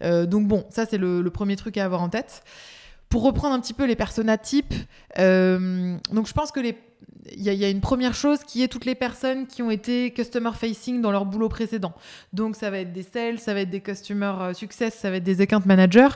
Euh, 0.03 0.25
donc 0.25 0.49
bon, 0.49 0.65
ça, 0.71 0.87
c'est 0.87 0.97
le, 0.97 1.23
premier 1.31 1.57
truc 1.57 1.77
à 1.77 1.85
avoir 1.85 2.01
en 2.03 2.09
tête 2.09 2.43
pour 3.13 3.25
reprendre 3.25 3.55
un 3.55 3.61
petit 3.61 3.75
peu 3.75 3.85
les 3.85 3.95
personas 3.95 4.39
types, 4.39 4.73
euh, 5.19 5.99
donc 6.13 6.27
je 6.27 6.33
pense 6.33 6.51
que 6.51 6.61
les 6.61 6.75
il 7.37 7.43
y, 7.43 7.65
a 7.65 7.69
une 7.69 7.81
première 7.81 8.15
chose 8.15 8.41
qui 8.45 8.65
est 8.65 8.69
toutes 8.69 8.85
les 8.85 8.97
personnes 8.97 9.47
qui 9.47 9.63
ont 9.63 9.71
été 9.71 10.11
customer 10.11 10.51
facing 10.59 11.01
dans 11.01 11.13
leur 11.13 11.25
boulot 11.25 11.49
précédent. 11.49 11.93
Donc 12.33 12.57
ça 12.57 12.69
va 12.69 12.79
être 12.79 12.93
des 12.93 13.05
sales, 13.05 13.39
ça 13.39 13.55
va 13.55 13.61
être 13.61 13.71
des 13.71 13.81
customer 13.81 14.33
euh, 14.41 14.55
success, 14.55 14.95
ça 14.95 15.09
va 15.09 15.17
être 15.17 15.23
des 15.23 15.41
account 15.41 15.63
managers. 15.65 16.09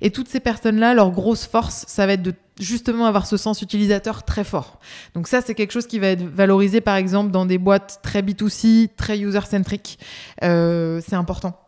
Et 0.00 0.10
toutes 0.10 0.28
ces 0.28 0.40
personnes-là, 0.40 0.94
leur 0.94 1.10
grosse 1.10 1.44
force, 1.44 1.84
ça 1.86 2.06
va 2.06 2.14
être 2.14 2.22
de 2.22 2.32
justement 2.58 3.04
avoir 3.04 3.26
ce 3.26 3.36
sens 3.36 3.60
utilisateur 3.60 4.22
très 4.22 4.44
fort. 4.44 4.78
Donc 5.14 5.28
ça, 5.28 5.42
c'est 5.42 5.54
quelque 5.54 5.72
chose 5.72 5.86
qui 5.86 5.98
va 5.98 6.08
être 6.08 6.22
valorisé 6.24 6.80
par 6.80 6.96
exemple 6.96 7.30
dans 7.30 7.44
des 7.44 7.58
boîtes 7.58 8.00
très 8.02 8.22
B2C, 8.22 8.88
très 8.96 9.18
user-centric. 9.18 9.98
Euh, 10.42 11.02
c'est 11.06 11.16
important. 11.16 11.63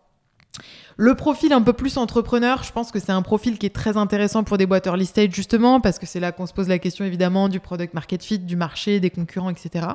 Le 0.98 1.14
profil 1.14 1.52
un 1.52 1.60
peu 1.60 1.74
plus 1.74 1.98
entrepreneur, 1.98 2.62
je 2.62 2.72
pense 2.72 2.90
que 2.90 2.98
c'est 2.98 3.12
un 3.12 3.20
profil 3.20 3.58
qui 3.58 3.66
est 3.66 3.74
très 3.74 3.98
intéressant 3.98 4.44
pour 4.44 4.56
des 4.56 4.64
boîtes 4.64 4.86
early 4.86 5.06
justement, 5.30 5.78
parce 5.78 5.98
que 5.98 6.06
c'est 6.06 6.20
là 6.20 6.32
qu'on 6.32 6.46
se 6.46 6.54
pose 6.54 6.68
la 6.68 6.78
question 6.78 7.04
évidemment 7.04 7.50
du 7.50 7.60
product 7.60 7.92
market 7.92 8.22
fit, 8.22 8.38
du 8.38 8.56
marché, 8.56 8.98
des 8.98 9.10
concurrents, 9.10 9.50
etc. 9.50 9.88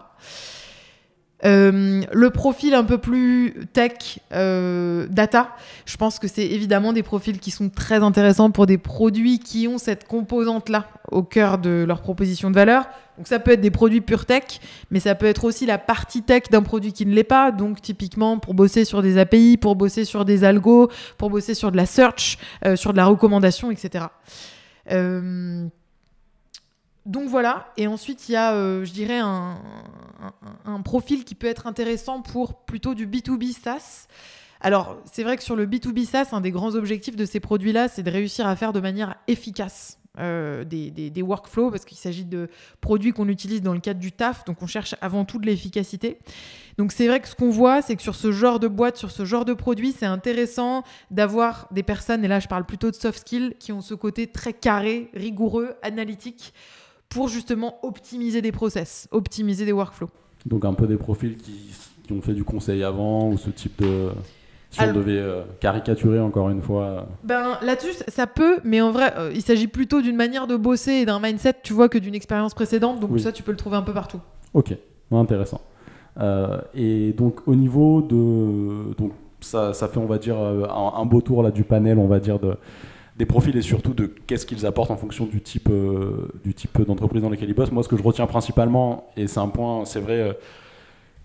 Euh, 1.43 2.01
le 2.12 2.29
profil 2.29 2.74
un 2.74 2.83
peu 2.83 2.98
plus 2.98 3.55
tech, 3.74 4.19
euh, 4.31 5.07
data, 5.10 5.55
je 5.86 5.98
pense 5.98 6.19
que 6.19 6.27
c'est 6.27 6.45
évidemment 6.45 6.93
des 6.93 7.03
profils 7.03 7.39
qui 7.39 7.50
sont 7.51 7.69
très 7.69 8.03
intéressants 8.03 8.51
pour 8.51 8.67
des 8.67 8.77
produits 8.77 9.39
qui 9.39 9.67
ont 9.67 9.77
cette 9.77 10.07
composante-là 10.07 10.88
au 11.12 11.24
cœur 11.24 11.57
de 11.57 11.83
leur 11.88 12.01
proposition 12.01 12.51
de 12.51 12.55
valeur. 12.55 12.86
Donc 13.17 13.27
ça 13.27 13.39
peut 13.39 13.51
être 13.51 13.62
des 13.62 13.71
produits 13.71 14.01
pure 14.01 14.25
tech, 14.25 14.60
mais 14.89 15.00
ça 15.00 15.15
peut 15.15 15.25
être 15.25 15.43
aussi 15.43 15.65
la 15.65 15.77
partie 15.77 16.21
tech 16.21 16.43
d'un 16.51 16.62
produit 16.63 16.93
qui 16.93 17.05
ne 17.05 17.13
l'est 17.13 17.24
pas. 17.24 17.51
Donc 17.51 17.81
typiquement 17.81 18.38
pour 18.38 18.53
bosser 18.53 18.86
sur 18.86 19.01
des 19.01 19.17
API, 19.17 19.57
pour 19.57 19.75
bosser 19.75 20.05
sur 20.05 20.25
des 20.25 20.43
algos, 20.43 20.89
pour 21.17 21.29
bosser 21.29 21.55
sur 21.55 21.71
de 21.71 21.77
la 21.77 21.86
search, 21.86 22.38
euh, 22.65 22.75
sur 22.75 22.91
de 22.93 22.98
la 22.98 23.05
recommandation, 23.05 23.71
etc. 23.71 24.05
donc 27.05 27.29
voilà, 27.29 27.67
et 27.77 27.88
ensuite 27.88 28.29
il 28.29 28.34
y 28.34 28.36
a, 28.36 28.53
euh, 28.53 28.86
je 28.86 28.91
dirais, 28.91 29.20
un, 29.20 29.58
profil 30.84 31.24
qui 31.25 31.36
peut 31.36 31.48
être 31.48 31.67
intéressant 31.67 32.22
pour 32.22 32.53
plutôt 32.53 32.93
du 32.93 33.08
B2B 33.08 33.53
SaaS. 33.53 34.08
Alors 34.60 34.98
c'est 35.12 35.24
vrai 35.24 35.38
que 35.38 35.43
sur 35.43 35.55
le 35.55 35.65
B2B 35.65 36.05
SaaS, 36.05 36.29
un 36.31 36.41
des 36.41 36.51
grands 36.51 36.75
objectifs 36.75 37.15
de 37.15 37.25
ces 37.25 37.39
produits-là, 37.39 37.88
c'est 37.88 38.03
de 38.03 38.12
réussir 38.12 38.46
à 38.46 38.55
faire 38.55 38.74
de 38.74 38.79
manière 38.79 39.15
efficace 39.27 40.00
euh, 40.20 40.63
des, 40.63 40.91
des, 40.91 41.22
workflows, 41.22 41.72
parce 41.72 41.86
qu'il 41.86 41.98
s'agit 41.98 42.25
de 42.25 42.50
produits 42.81 43.13
qu'on 43.13 43.29
utilise 43.29 43.62
dans 43.62 43.74
le 43.74 43.79
cadre 43.79 44.00
du 44.00 44.12
taf, 44.12 44.43
donc 44.43 44.61
on 44.61 44.68
cherche 44.68 44.94
avant 45.01 45.25
tout 45.25 45.40
de 45.40 45.46
l'efficacité. 45.46 46.20
Donc 46.77 46.92
c'est 46.92 47.07
vrai 47.07 47.20
que 47.20 47.27
ce 47.27 47.35
qu'on 47.35 47.50
voit, 47.50 47.81
c'est 47.81 47.96
que 47.96 48.01
sur 48.01 48.16
ce 48.16 48.31
genre 48.31 48.59
de 48.59 48.68
boîte, 48.68 48.98
sur 48.98 49.09
ce 49.09 49.24
genre 49.24 49.46
de 49.46 49.53
produit, 49.53 49.94
c'est 49.98 50.05
intéressant 50.05 50.83
d'avoir 51.09 51.68
des 51.72 51.81
personnes, 51.81 52.25
et 52.25 52.27
là 52.27 52.40
je 52.40 52.48
parle 52.48 52.66
plutôt 52.66 52.92
de 52.92 52.96
soft 52.96 53.20
skills, 53.20 53.55
qui 53.57 53.72
ont 53.72 53.81
ce 53.81 53.94
côté 53.94 54.27
très 54.27 54.53
carré, 54.53 55.09
rigoureux, 55.14 55.75
analytique 55.81 56.53
pour 57.11 57.27
justement 57.27 57.77
optimiser 57.83 58.41
des 58.41 58.51
process, 58.51 59.07
optimiser 59.11 59.65
des 59.65 59.74
workflows. 59.74 60.09
Donc 60.45 60.65
un 60.65 60.74
peu 60.74 60.87
des 60.87 60.97
profils 60.97 61.35
qui, 61.35 61.71
qui 62.03 62.13
ont 62.13 62.21
fait 62.21 62.33
du 62.33 62.43
conseil 62.43 62.83
avant 62.83 63.29
ou 63.29 63.37
ce 63.37 63.51
type 63.51 63.81
de... 63.81 64.09
Si 64.71 64.81
on 64.81 64.93
devait 64.93 65.19
euh, 65.19 65.41
caricaturer 65.59 66.21
encore 66.21 66.50
une 66.50 66.61
fois. 66.61 67.05
Ben 67.25 67.57
là-dessus, 67.61 67.91
ça 68.07 68.25
peut, 68.25 68.59
mais 68.63 68.79
en 68.79 68.91
vrai, 68.91 69.13
euh, 69.17 69.29
il 69.35 69.41
s'agit 69.41 69.67
plutôt 69.67 70.01
d'une 70.01 70.15
manière 70.15 70.47
de 70.47 70.55
bosser 70.55 70.93
et 70.93 71.05
d'un 71.05 71.19
mindset, 71.19 71.55
tu 71.61 71.74
vois, 71.74 71.89
que 71.89 71.97
d'une 71.97 72.15
expérience 72.15 72.53
précédente. 72.53 73.01
Donc 73.01 73.19
ça, 73.19 73.33
tu 73.33 73.43
peux 73.43 73.51
le 73.51 73.57
trouver 73.57 73.75
un 73.75 73.81
peu 73.81 73.91
partout. 73.91 74.21
Ok, 74.53 74.74
intéressant. 75.11 75.59
Euh, 76.21 76.61
et 76.74 77.11
donc 77.11 77.45
au 77.47 77.55
niveau 77.55 78.01
de, 78.01 78.93
donc 78.97 79.11
ça, 79.41 79.74
ça 79.74 79.89
fait, 79.89 79.97
on 79.97 80.05
va 80.05 80.17
dire, 80.17 80.37
un, 80.37 80.93
un, 80.95 81.05
beau 81.05 81.19
tour 81.19 81.43
là 81.43 81.51
du 81.51 81.65
panel, 81.65 81.97
on 81.97 82.07
va 82.07 82.21
dire 82.21 82.39
de 82.39 82.55
des 83.22 83.27
profils 83.27 83.55
et 83.55 83.62
surtout 83.62 83.94
de 83.94 84.07
qu'est-ce 84.25 84.48
qu'ils 84.48 84.66
apportent 84.66 84.90
en 84.90 84.98
fonction 84.98 85.27
du 85.27 85.42
type, 85.42 85.70
euh, 85.70 86.27
du 86.44 86.55
type 86.55 86.81
d'entreprise 86.81 87.22
dans 87.22 87.29
laquelle 87.29 87.50
ils 87.50 87.53
bossent. 87.53 87.72
Moi, 87.72 87.84
ce 87.84 87.88
que 87.88 87.96
je 87.96 88.01
retiens 88.01 88.25
principalement, 88.25 89.12
et 89.16 89.27
c'est 89.27 89.40
un 89.40 89.48
point, 89.48 89.86
c'est 89.86 90.00
vrai, 90.00 90.20
euh, 90.20 90.34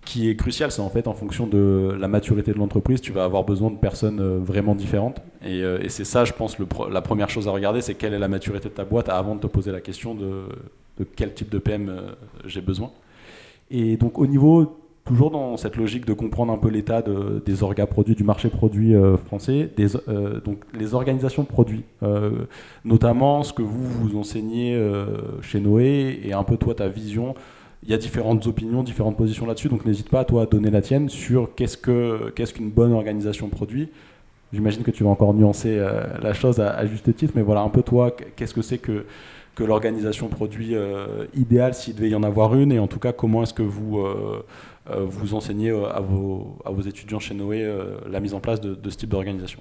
qui 0.05 0.29
est 0.29 0.37
crucial, 0.37 0.71
c'est 0.71 0.83
en 0.83 0.91
fait 0.91 1.09
en 1.09 1.15
fonction 1.15 1.47
de 1.47 1.97
la 1.99 2.07
maturité 2.07 2.53
de 2.53 2.59
l'entreprise, 2.59 3.01
tu 3.01 3.13
vas 3.13 3.25
avoir 3.25 3.45
besoin 3.45 3.71
de 3.71 3.79
personnes 3.79 4.21
euh, 4.21 4.39
vraiment 4.39 4.75
différentes. 4.75 5.23
Et, 5.43 5.63
c'est 5.89 6.05
ça, 6.05 6.27
je 6.27 6.35
pense, 6.35 6.59
le, 6.59 6.67
la 6.91 7.01
première 7.01 7.31
chose 7.31 7.49
à 7.49 7.51
regarder, 7.51 7.81
c'est 7.81 7.95
quelle 7.95 8.13
est 8.13 8.19
la 8.19 8.29
maturité 8.29 8.69
de 8.69 8.75
ta 8.75 8.85
boîte 8.85 9.09
avant 9.09 9.35
de 9.35 9.41
te 9.41 9.47
poser 9.47 9.73
la 9.73 9.81
question 9.81 10.15
de, 10.15 10.43
de 10.99 11.07
quel 11.17 11.33
type 11.33 11.49
de 11.49 11.59
PM 11.59 11.91
j'ai 12.45 12.61
besoin. 12.61 12.91
Et 13.71 13.97
donc 13.97 14.19
au 14.19 14.27
niveau 14.27 14.86
toujours 15.07 15.31
dans 15.31 15.57
cette 15.57 15.77
logique 15.77 16.05
de 16.05 16.13
comprendre 16.13 16.53
un 16.53 16.59
peu 16.59 16.69
l'état 16.69 17.01
de, 17.01 17.43
des 17.47 17.63
orgas 17.63 17.87
produits, 17.87 18.15
du 18.15 18.25
marché 18.25 18.49
produit 18.49 18.95
euh, 18.95 19.17
français, 19.17 19.71
euh, 20.09 20.41
donc 20.41 20.59
les 20.75 20.95
organisations 20.95 21.45
produits, 21.45 21.85
euh, 22.03 22.45
notamment 22.85 23.43
ce 23.43 23.53
que 23.53 23.63
vous 23.63 23.87
vous 23.87 24.19
enseignez 24.19 24.77
chez 25.41 25.61
Noé 25.61 26.21
et 26.25 26.33
un 26.35 26.43
peu 26.43 26.57
toi 26.57 26.75
ta 26.75 26.89
vision. 26.89 27.35
Il 27.85 27.91
y 27.91 27.95
a 27.95 27.99
différentes 27.99 28.47
opinions, 28.47 28.83
différentes 28.83 29.17
positions 29.17 29.47
là-dessus, 29.47 29.69
donc 29.69 29.87
n'hésite 29.87 30.11
pas 30.11 30.25
toi 30.25 30.43
à 30.43 30.47
donner 30.47 30.71
la 30.71 30.83
tienne 30.83 31.09
sur 31.09 31.55
qu'est-ce 31.55 31.77
que 31.77 32.31
qu'est-ce 32.35 32.53
qu'une 32.53 32.71
bonne 32.71 32.93
organisation 32.93 33.49
produit. 33.49 33.89
J'imagine 34.53 34.83
que 34.83 34.91
tu 34.91 35.05
vas 35.05 35.11
encore 35.11 35.35
nuancer 35.35 35.79
la 36.21 36.33
chose 36.33 36.59
à, 36.59 36.71
à, 36.71 36.87
juste 36.87 37.15
titre, 37.15 37.35
mais 37.37 37.43
voilà 37.43 37.61
un 37.61 37.69
peu 37.69 37.83
toi, 37.83 38.11
qu'est-ce 38.35 38.55
que 38.55 38.63
c'est 38.63 38.79
que 38.79 39.05
que 39.55 39.65
l'organisation 39.65 40.29
produit 40.29 40.75
idéale 41.35 41.75
s'il 41.75 41.95
devait 41.95 42.11
y 42.11 42.15
en 42.15 42.25
avoir 42.25 42.57
une, 42.57 42.73
et 42.73 42.79
en 42.79 42.89
tout 42.89 42.99
cas 42.99 43.13
comment 43.13 43.45
est-ce 43.45 43.55
que 43.55 43.63
vous 43.63 44.05
vous 44.95 45.35
enseignez 45.35 45.71
euh, 45.71 45.89
à 45.91 46.01
vos, 46.01 46.83
étudiants 46.87 47.19
chez 47.19 47.35
Noé 47.35 47.63
euh, 47.63 47.99
la 48.09 48.21
mise 48.21 48.35
en 48.35 48.41
place 48.41 48.61
de, 48.61 48.91
ce 48.91 48.97
type 48.97 49.11
d'organisation 49.11 49.61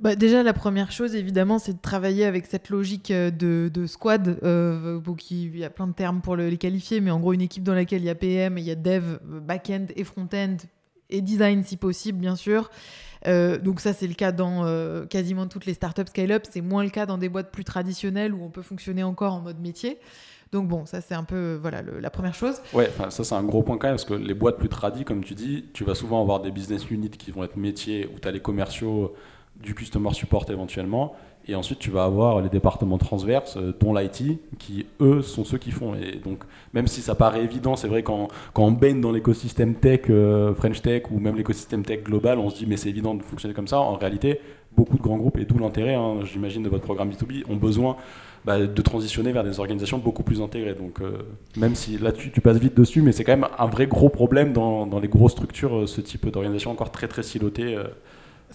bah 0.00 0.16
déjà, 0.16 0.42
la 0.42 0.54
première 0.54 0.92
chose, 0.92 1.14
évidemment, 1.14 1.58
c'est 1.58 1.74
de 1.74 1.78
travailler 1.78 2.24
avec 2.24 2.46
cette 2.46 2.70
logique 2.70 3.12
de, 3.12 3.70
de 3.70 3.86
squad. 3.86 4.38
Euh, 4.42 4.98
il 5.30 5.58
y 5.58 5.62
a 5.62 5.68
plein 5.68 5.86
de 5.86 5.92
termes 5.92 6.22
pour 6.22 6.36
les 6.36 6.56
qualifier, 6.56 7.02
mais 7.02 7.10
en 7.10 7.20
gros, 7.20 7.34
une 7.34 7.42
équipe 7.42 7.62
dans 7.62 7.74
laquelle 7.74 8.00
il 8.00 8.06
y 8.06 8.08
a 8.08 8.14
PM, 8.14 8.56
il 8.56 8.64
y 8.64 8.70
a 8.70 8.76
dev, 8.76 9.18
back-end 9.22 9.88
et 9.94 10.04
front-end, 10.04 10.56
et 11.10 11.20
design 11.20 11.62
si 11.64 11.76
possible, 11.76 12.18
bien 12.18 12.34
sûr. 12.34 12.70
donc 13.26 13.80
ça, 13.80 13.92
c'est 13.92 14.06
le 14.06 14.14
cas 14.14 14.32
dans 14.32 14.64
quasiment 15.10 15.46
toutes 15.48 15.66
les 15.66 15.74
startups 15.74 16.06
scale-up. 16.06 16.44
C'est 16.48 16.62
moins 16.62 16.82
le 16.82 16.88
cas 16.88 17.04
dans 17.04 17.18
des 17.18 17.28
boîtes 17.28 17.50
plus 17.50 17.64
traditionnelles 17.64 18.32
où 18.32 18.42
on 18.42 18.48
peut 18.48 18.62
fonctionner 18.62 19.02
encore 19.02 19.34
en 19.34 19.40
mode 19.42 19.60
métier. 19.60 19.98
Donc 20.52 20.66
bon, 20.66 20.84
ça 20.84 21.00
c'est 21.00 21.14
un 21.14 21.22
peu 21.24 21.58
voilà 21.60 21.82
la 21.82 22.10
première 22.10 22.34
chose. 22.34 22.60
Ouais, 22.72 22.90
ça 23.10 23.24
c'est 23.24 23.34
un 23.34 23.44
gros 23.44 23.62
point 23.62 23.78
quand 23.78 23.86
même 23.86 23.94
parce 23.94 24.04
que 24.04 24.14
les 24.14 24.34
boîtes 24.34 24.58
plus 24.58 24.68
tradies, 24.68 25.04
comme 25.04 25.22
tu 25.22 25.34
dis, 25.34 25.66
tu 25.72 25.84
vas 25.84 25.94
souvent 25.94 26.20
avoir 26.20 26.40
des 26.40 26.50
business 26.50 26.90
units 26.90 27.10
qui 27.10 27.30
vont 27.30 27.44
être 27.44 27.56
métiers 27.56 28.10
où 28.14 28.18
tu 28.18 28.26
as 28.26 28.32
les 28.32 28.40
commerciaux 28.40 29.14
du 29.56 29.74
customer 29.74 30.12
support 30.12 30.46
éventuellement. 30.48 31.14
Et 31.50 31.56
ensuite, 31.56 31.80
tu 31.80 31.90
vas 31.90 32.04
avoir 32.04 32.40
les 32.40 32.48
départements 32.48 32.96
transverses, 32.96 33.56
euh, 33.56 33.74
dont 33.80 33.92
l'IT, 33.92 34.38
qui 34.60 34.86
eux 35.00 35.20
sont 35.20 35.44
ceux 35.44 35.58
qui 35.58 35.72
font. 35.72 35.96
Et 35.96 36.16
donc, 36.16 36.44
même 36.74 36.86
si 36.86 37.02
ça 37.02 37.16
paraît 37.16 37.42
évident, 37.42 37.74
c'est 37.74 37.88
vrai 37.88 38.04
quand, 38.04 38.28
quand 38.54 38.64
on 38.64 38.70
baigne 38.70 39.00
dans 39.00 39.10
l'écosystème 39.10 39.74
tech, 39.74 40.02
euh, 40.10 40.54
French 40.54 40.80
Tech 40.80 41.04
ou 41.10 41.18
même 41.18 41.34
l'écosystème 41.34 41.82
tech 41.84 42.04
global, 42.04 42.38
on 42.38 42.50
se 42.50 42.56
dit 42.56 42.66
mais 42.66 42.76
c'est 42.76 42.88
évident 42.88 43.16
de 43.16 43.22
fonctionner 43.24 43.52
comme 43.52 43.66
ça. 43.66 43.80
En 43.80 43.96
réalité, 43.96 44.40
beaucoup 44.76 44.96
de 44.96 45.02
grands 45.02 45.16
groupes, 45.16 45.38
et 45.38 45.44
d'où 45.44 45.58
l'intérêt, 45.58 45.94
hein, 45.94 46.18
j'imagine, 46.22 46.62
de 46.62 46.68
votre 46.68 46.84
programme 46.84 47.10
B2B, 47.10 47.42
ont 47.50 47.56
besoin 47.56 47.96
bah, 48.44 48.64
de 48.64 48.82
transitionner 48.82 49.32
vers 49.32 49.42
des 49.42 49.58
organisations 49.58 49.98
beaucoup 49.98 50.22
plus 50.22 50.40
intégrées. 50.40 50.74
Donc, 50.74 51.00
euh, 51.00 51.18
même 51.56 51.74
si 51.74 51.98
là 51.98 52.12
tu, 52.12 52.30
tu, 52.30 52.40
passes 52.40 52.58
vite 52.58 52.76
dessus, 52.76 53.02
mais 53.02 53.10
c'est 53.10 53.24
quand 53.24 53.36
même 53.36 53.48
un 53.58 53.66
vrai 53.66 53.88
gros 53.88 54.08
problème 54.08 54.52
dans, 54.52 55.00
les 55.00 55.08
grosses 55.08 55.32
structures, 55.32 55.88
ce 55.88 56.00
type 56.00 56.28
d'organisation 56.28 56.70
encore 56.70 56.92
très 56.92 57.08
très 57.08 57.24
silotée. 57.24 57.76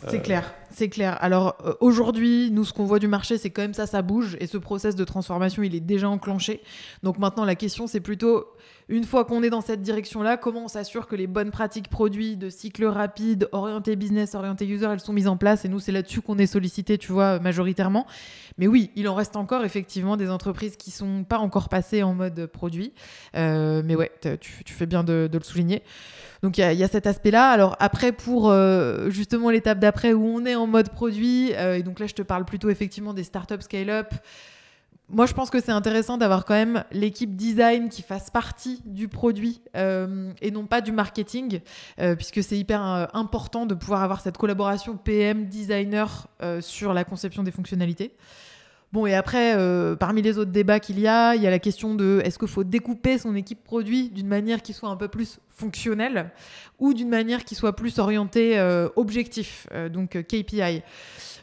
Euh, 0.03 0.07
C'est 0.09 0.21
clair, 0.21 0.53
c'est 0.71 0.89
clair. 0.89 1.17
Alors 1.21 1.57
aujourd'hui, 1.79 2.51
nous, 2.51 2.65
ce 2.65 2.73
qu'on 2.73 2.85
voit 2.85 2.99
du 2.99 3.07
marché, 3.07 3.37
c'est 3.37 3.49
quand 3.49 3.61
même 3.61 3.73
ça, 3.73 3.87
ça 3.87 4.01
bouge 4.01 4.35
et 4.39 4.47
ce 4.47 4.57
process 4.57 4.95
de 4.95 5.03
transformation, 5.03 5.63
il 5.63 5.75
est 5.75 5.79
déjà 5.79 6.09
enclenché. 6.09 6.61
Donc 7.03 7.17
maintenant, 7.17 7.45
la 7.45 7.55
question, 7.55 7.87
c'est 7.87 8.01
plutôt 8.01 8.45
une 8.87 9.03
fois 9.03 9.25
qu'on 9.25 9.41
est 9.41 9.49
dans 9.49 9.61
cette 9.61 9.81
direction-là, 9.81 10.37
comment 10.37 10.65
on 10.65 10.67
s'assure 10.67 11.07
que 11.07 11.15
les 11.15 11.25
bonnes 11.25 11.49
pratiques 11.49 11.89
produits 11.89 12.37
de 12.37 12.49
cycle 12.49 12.85
rapide, 12.85 13.49
orienté 13.51 13.95
business, 13.95 14.35
orienté 14.35 14.67
user, 14.67 14.87
elles 14.91 14.99
sont 14.99 15.13
mises 15.13 15.27
en 15.27 15.37
place? 15.37 15.65
Et 15.65 15.69
nous, 15.69 15.79
c'est 15.79 15.91
là-dessus 15.91 16.21
qu'on 16.21 16.37
est 16.37 16.45
sollicité, 16.45 16.97
tu 16.99 17.11
vois, 17.11 17.39
majoritairement. 17.39 18.05
Mais 18.59 18.67
oui, 18.67 18.91
il 18.95 19.09
en 19.09 19.15
reste 19.15 19.37
encore 19.37 19.65
effectivement 19.65 20.17
des 20.17 20.29
entreprises 20.29 20.75
qui 20.75 20.91
sont 20.91 21.23
pas 21.23 21.39
encore 21.39 21.67
passées 21.67 22.03
en 22.03 22.13
mode 22.13 22.45
produit. 22.45 22.93
Euh, 23.35 23.81
mais 23.83 23.95
ouais, 23.95 24.11
tu, 24.39 24.73
fais 24.73 24.85
bien 24.85 25.03
de, 25.03 25.29
le 25.31 25.43
souligner. 25.43 25.81
Donc 26.45 26.59
il 26.59 26.73
y, 26.73 26.83
a 26.83 26.87
cet 26.87 27.07
aspect-là. 27.07 27.49
Alors 27.49 27.75
après, 27.79 28.11
pour 28.11 28.51
euh, 28.51 29.09
justement 29.09 29.49
l'étape 29.49 29.79
d'après 29.79 30.13
où 30.13 30.23
on 30.23 30.45
est 30.45 30.53
en 30.53 30.67
mode 30.67 30.89
produit, 30.89 31.51
euh, 31.55 31.77
et 31.77 31.81
donc 31.81 31.99
là 31.99 32.05
je 32.05 32.13
te 32.13 32.21
parle 32.21 32.45
plutôt 32.45 32.69
effectivement 32.69 33.15
des 33.15 33.23
startups 33.23 33.61
scale-up 33.61 34.13
moi, 35.07 35.27
je 35.27 35.33
pense 35.33 35.51
que 35.51 35.59
c'est 35.61 35.71
intéressant 35.71 36.17
d'avoir 36.17 36.45
quand 36.45 36.55
même 36.55 36.83
l'équipe 36.91 37.35
design 37.35 37.89
qui 37.89 38.01
fasse 38.01 38.31
partie 38.31 38.81
du 38.85 39.07
produit 39.07 39.61
euh, 39.77 40.31
et 40.41 40.49
non 40.49 40.65
pas 40.65 40.81
du 40.81 40.91
marketing, 40.91 41.59
puisque 42.17 42.41
c'est 42.41 42.57
hyper 42.57 42.81
important 43.13 43.67
de 43.67 43.75
pouvoir 43.75 44.01
avoir 44.01 44.19
cette 44.21 44.37
collaboration 44.39 44.97
PM-designer 44.97 46.27
sur 46.59 46.95
la 46.95 47.03
conception 47.03 47.43
des 47.43 47.51
fonctionnalités. 47.51 48.15
Bon, 48.95 49.05
et 49.05 49.13
après, 49.13 49.57
parmi 49.97 50.21
les 50.21 50.37
autres 50.37 50.51
débats 50.51 50.79
qu'il 50.79 51.01
y 51.01 51.07
a, 51.07 51.35
il 51.35 51.41
y 51.41 51.47
a 51.47 51.49
la 51.49 51.59
question 51.59 51.95
de 51.95 52.21
est-ce 52.23 52.39
qu'il 52.39 52.47
faut 52.47 52.63
découper 52.63 53.17
son 53.17 53.35
équipe 53.35 53.61
produit 53.61 54.09
d'une 54.09 54.27
manière 54.27 54.61
qui 54.61 54.71
soit 54.71 54.87
un 54.87 54.95
peu 54.95 55.09
plus 55.09 55.39
fonctionnelle 55.49 56.31
ou 56.79 56.93
d'une 56.93 57.09
manière 57.09 57.43
qui 57.43 57.55
soit 57.55 57.75
plus 57.75 57.99
orientée 57.99 58.57
objectif, 58.95 59.67
donc 59.91 60.11
KPI. 60.11 60.81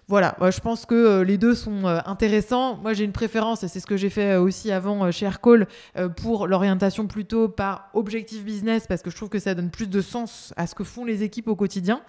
Voilà, 0.09 0.37
je 0.51 0.61
pense 0.61 0.85
que 0.85 0.95
euh, 0.95 1.25
les 1.25 1.39
deux 1.39 1.55
sont 1.55 1.87
euh, 1.87 2.01
intéressants. 2.05 2.77
Moi, 2.77 2.93
j'ai 2.93 3.05
une 3.05 3.13
préférence, 3.13 3.63
et 3.63 3.69
c'est 3.69 3.81
ce 3.81 3.87
que 3.87 3.97
j'ai 3.97 4.11
fait 4.11 4.33
euh, 4.33 4.43
aussi 4.43 4.71
avant 4.73 5.11
chez 5.11 5.27
Aircall, 5.27 5.67
pour 6.17 6.47
l'orientation 6.47 7.07
plutôt 7.07 7.49
par 7.49 7.89
objectif 7.95 8.45
business, 8.45 8.87
parce 8.87 9.01
que 9.01 9.11
je 9.11 9.17
trouve 9.17 9.29
que 9.29 9.39
ça 9.39 9.55
donne 9.55 9.71
plus 9.71 9.89
de 9.89 10.01
sens 10.01 10.53
à 10.57 10.67
ce 10.67 10.75
que 10.75 10.85
font 10.85 11.05
les 11.05 11.23
équipes 11.23 11.49
au 11.49 11.57
quotidien. 11.57 12.03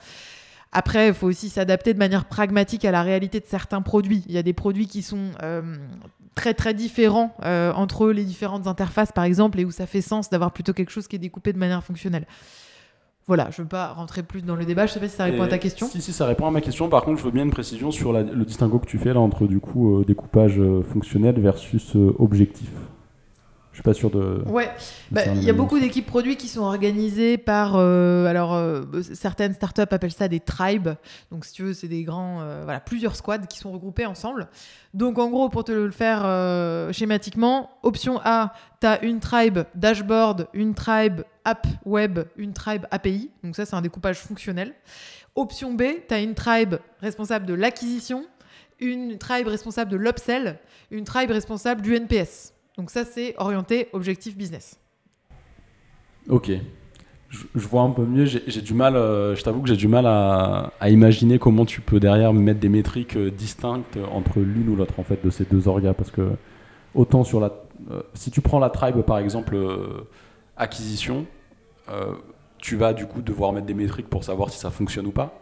Après, 0.74 1.10
il 1.10 1.14
faut 1.14 1.28
aussi 1.28 1.50
s'adapter 1.50 1.94
de 1.94 2.00
manière 2.00 2.26
pragmatique 2.26 2.86
à 2.86 2.92
la 2.92 3.04
réalité 3.04 3.40
de 3.40 3.46
certains 3.46 3.82
produits. 3.82 4.24
Il 4.28 4.34
y 4.34 4.38
a 4.38 4.44
des 4.44 4.54
produits 4.54 4.88
qui 4.88 5.02
sont 5.02 5.32
très 6.36 6.54
très 6.54 6.74
différents 6.74 7.36
entre 7.44 8.10
les 8.10 8.24
différentes 8.24 8.68
interfaces, 8.68 9.12
par 9.12 9.24
exemple, 9.24 9.60
et 9.60 9.66
où 9.66 9.72
ça 9.72 9.86
fait 9.86 10.02
sens 10.02 10.30
d'avoir 10.30 10.52
plutôt 10.52 10.74
quelque 10.74 10.92
chose 10.92 11.08
qui 11.08 11.16
est 11.16 11.20
découpé 11.20 11.54
de 11.54 11.60
manière 11.60 11.84
fonctionnelle. 11.84 12.26
Voilà, 13.26 13.48
je 13.52 13.62
ne 13.62 13.64
veux 13.64 13.70
pas 13.70 13.94
rentrer 13.94 14.22
plus 14.22 14.44
dans 14.44 14.56
le 14.56 14.66
débat. 14.66 14.86
Je 14.86 14.92
ne 14.92 14.94
sais 14.96 15.00
pas 15.00 15.08
si 15.08 15.16
ça 15.16 15.24
répond 15.24 15.44
à 15.44 15.48
ta 15.48 15.58
question. 15.58 15.88
Si, 15.88 16.02
si, 16.02 16.12
ça 16.12 16.26
répond 16.26 16.46
à 16.46 16.52
ma 16.52 16.60
question. 16.60 16.90
Par 16.90 17.04
contre, 17.04 17.20
je 17.20 17.24
veux 17.24 17.32
bien 17.32 17.44
une 17.44 17.52
précision 17.52 17.92
sur 17.92 18.12
le 18.12 18.46
distinguo 18.46 18.80
que 18.80 18.86
tu 18.86 18.98
fais 18.98 19.14
là 19.14 19.22
entre 19.22 19.48
du 19.48 19.60
coup 19.60 20.00
euh, 20.00 20.06
découpage 20.06 20.60
euh, 20.60 20.84
fonctionnel 20.84 21.40
versus 21.40 21.96
euh, 21.96 22.14
objectif. 22.20 22.70
Je 23.74 23.78
suis 23.78 23.84
pas 23.84 23.94
sûr 23.94 24.10
de. 24.10 24.44
Ouais, 24.46 24.72
bah, 25.12 25.26
il 25.36 25.44
y 25.44 25.50
a 25.50 25.54
beaucoup 25.54 25.80
d'équipes 25.80 26.06
produits 26.06 26.38
qui 26.38 26.48
sont 26.48 26.62
organisées 26.62 27.38
par. 27.38 27.76
alors, 27.76 28.86
certaines 29.14 29.54
startups 29.54 29.82
appellent 29.90 30.12
ça 30.12 30.28
des 30.28 30.40
tribes. 30.40 30.90
Donc, 31.32 31.44
si 31.44 31.54
tu 31.54 31.64
veux, 31.64 31.74
c'est 31.74 31.88
des 31.88 32.04
grands. 32.04 32.46
voilà, 32.64 32.80
plusieurs 32.80 33.16
squads 33.16 33.48
qui 33.48 33.58
sont 33.58 33.72
regroupés 33.72 34.06
ensemble. 34.06 34.48
Donc, 34.94 35.18
en 35.18 35.30
gros, 35.30 35.50
pour 35.50 35.64
te 35.64 35.72
le 35.72 35.92
faire 35.92 36.22
schématiquement, 36.94 37.72
option 37.82 38.22
A, 38.24 38.54
tu 38.80 38.88
as 38.88 39.04
une 39.04 39.20
tribe 39.20 39.60
dashboard, 39.76 40.48
une 40.54 40.76
tribe 40.76 41.22
app 41.46 41.68
web, 41.86 42.20
une 42.38 42.54
tribe 42.54 42.86
API. 42.92 43.32
Donc 43.44 43.56
ça, 43.56 43.66
c'est 43.66 43.76
un 43.76 43.82
découpage 43.82 44.18
fonctionnel. 44.18 44.74
Option 45.36 45.74
B, 45.74 45.84
tu 46.08 46.14
as 46.14 46.20
une 46.20 46.36
tribe 46.36 46.76
responsable 47.00 47.46
de 47.46 47.54
l'acquisition, 47.54 48.26
une 48.80 49.18
tribe 49.18 49.48
responsable 49.48 49.92
de 49.92 49.98
l'upsell, 49.98 50.60
une 50.92 51.06
tribe 51.06 51.32
responsable 51.32 51.82
du 51.82 51.96
NPS. 51.96 52.53
Donc 52.78 52.90
ça, 52.90 53.06
c'est 53.06 53.36
orienté 53.38 53.88
objectif 53.94 54.36
business. 54.36 54.80
Ok. 56.30 56.52
Je, 57.30 57.68
vois 57.68 57.82
un 57.82 57.90
peu 57.90 58.06
mieux. 58.06 58.26
J'ai 58.26 58.62
du 58.62 58.76
mal, 58.76 58.96
euh, 58.96 59.36
je 59.36 59.44
t'avoue 59.44 59.62
que 59.62 59.68
j'ai 59.68 59.76
du 59.76 59.88
mal 59.88 60.06
à, 60.06 60.72
imaginer 60.88 61.40
comment 61.40 61.66
tu 61.66 61.82
peux 61.82 62.00
derrière 62.00 62.32
mettre 62.32 62.60
des 62.60 62.70
métriques 62.70 63.16
euh, 63.16 63.32
distinctes 63.32 63.98
entre 64.12 64.40
l'une 64.40 64.70
ou 64.70 64.76
l'autre 64.76 65.00
en 65.00 65.04
fait 65.04 65.24
de 65.26 65.32
ces 65.32 65.46
deux 65.46 65.68
orgas. 65.68 65.94
Parce 65.94 66.12
que 66.12 66.32
autant 66.94 67.24
sur 67.24 67.40
la. 67.40 67.52
Euh, 67.92 68.04
si 68.14 68.30
tu 68.30 68.42
prends 68.42 68.60
la 68.60 68.70
tribe 68.70 69.02
par 69.02 69.18
exemple 69.18 69.58
acquisition, 70.58 71.26
tu 72.60 72.76
vas 72.76 72.94
du 72.94 73.08
coup 73.08 73.22
devoir 73.22 73.52
mettre 73.52 73.66
des 73.66 73.74
métriques 73.74 74.10
pour 74.10 74.24
savoir 74.24 74.52
si 74.52 74.60
ça 74.60 74.70
fonctionne 74.70 75.08
ou 75.08 75.12
pas. 75.12 75.42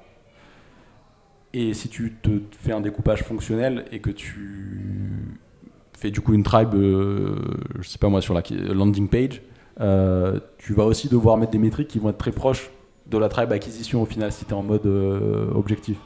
Et 1.54 1.74
si 1.74 1.89
tu 1.89 2.15
te 2.22 2.30
fais 2.58 2.72
un 2.72 2.80
découpage 2.80 3.24
fonctionnel 3.24 3.86
et 3.91 4.00
que 4.00 4.10
tu 4.10 5.38
fais 6.02 6.12
du 6.12 6.22
coup 6.22 6.34
une 6.34 6.44
tribe, 6.44 6.74
euh, 6.74 7.36
je 7.80 7.88
sais 7.88 7.98
pas 7.98 8.10
moi, 8.10 8.22
sur 8.22 8.34
la 8.34 8.42
landing 8.74 9.08
page, 9.08 9.42
euh, 9.80 10.40
tu 10.58 10.74
vas 10.74 10.86
aussi 10.86 11.08
devoir 11.08 11.38
mettre 11.38 11.52
des 11.52 11.60
métriques 11.60 11.88
qui 11.88 12.00
vont 12.00 12.10
être 12.10 12.18
très 12.18 12.32
proches 12.32 12.72
de 13.08 13.18
la 13.18 13.30
tribe 13.30 13.52
acquisition 13.52 14.02
au 14.02 14.06
final 14.06 14.32
si 14.32 14.46
tu 14.46 14.52
es 14.52 14.54
en 14.54 14.64
mode 14.64 14.86
objectif. 15.56 15.98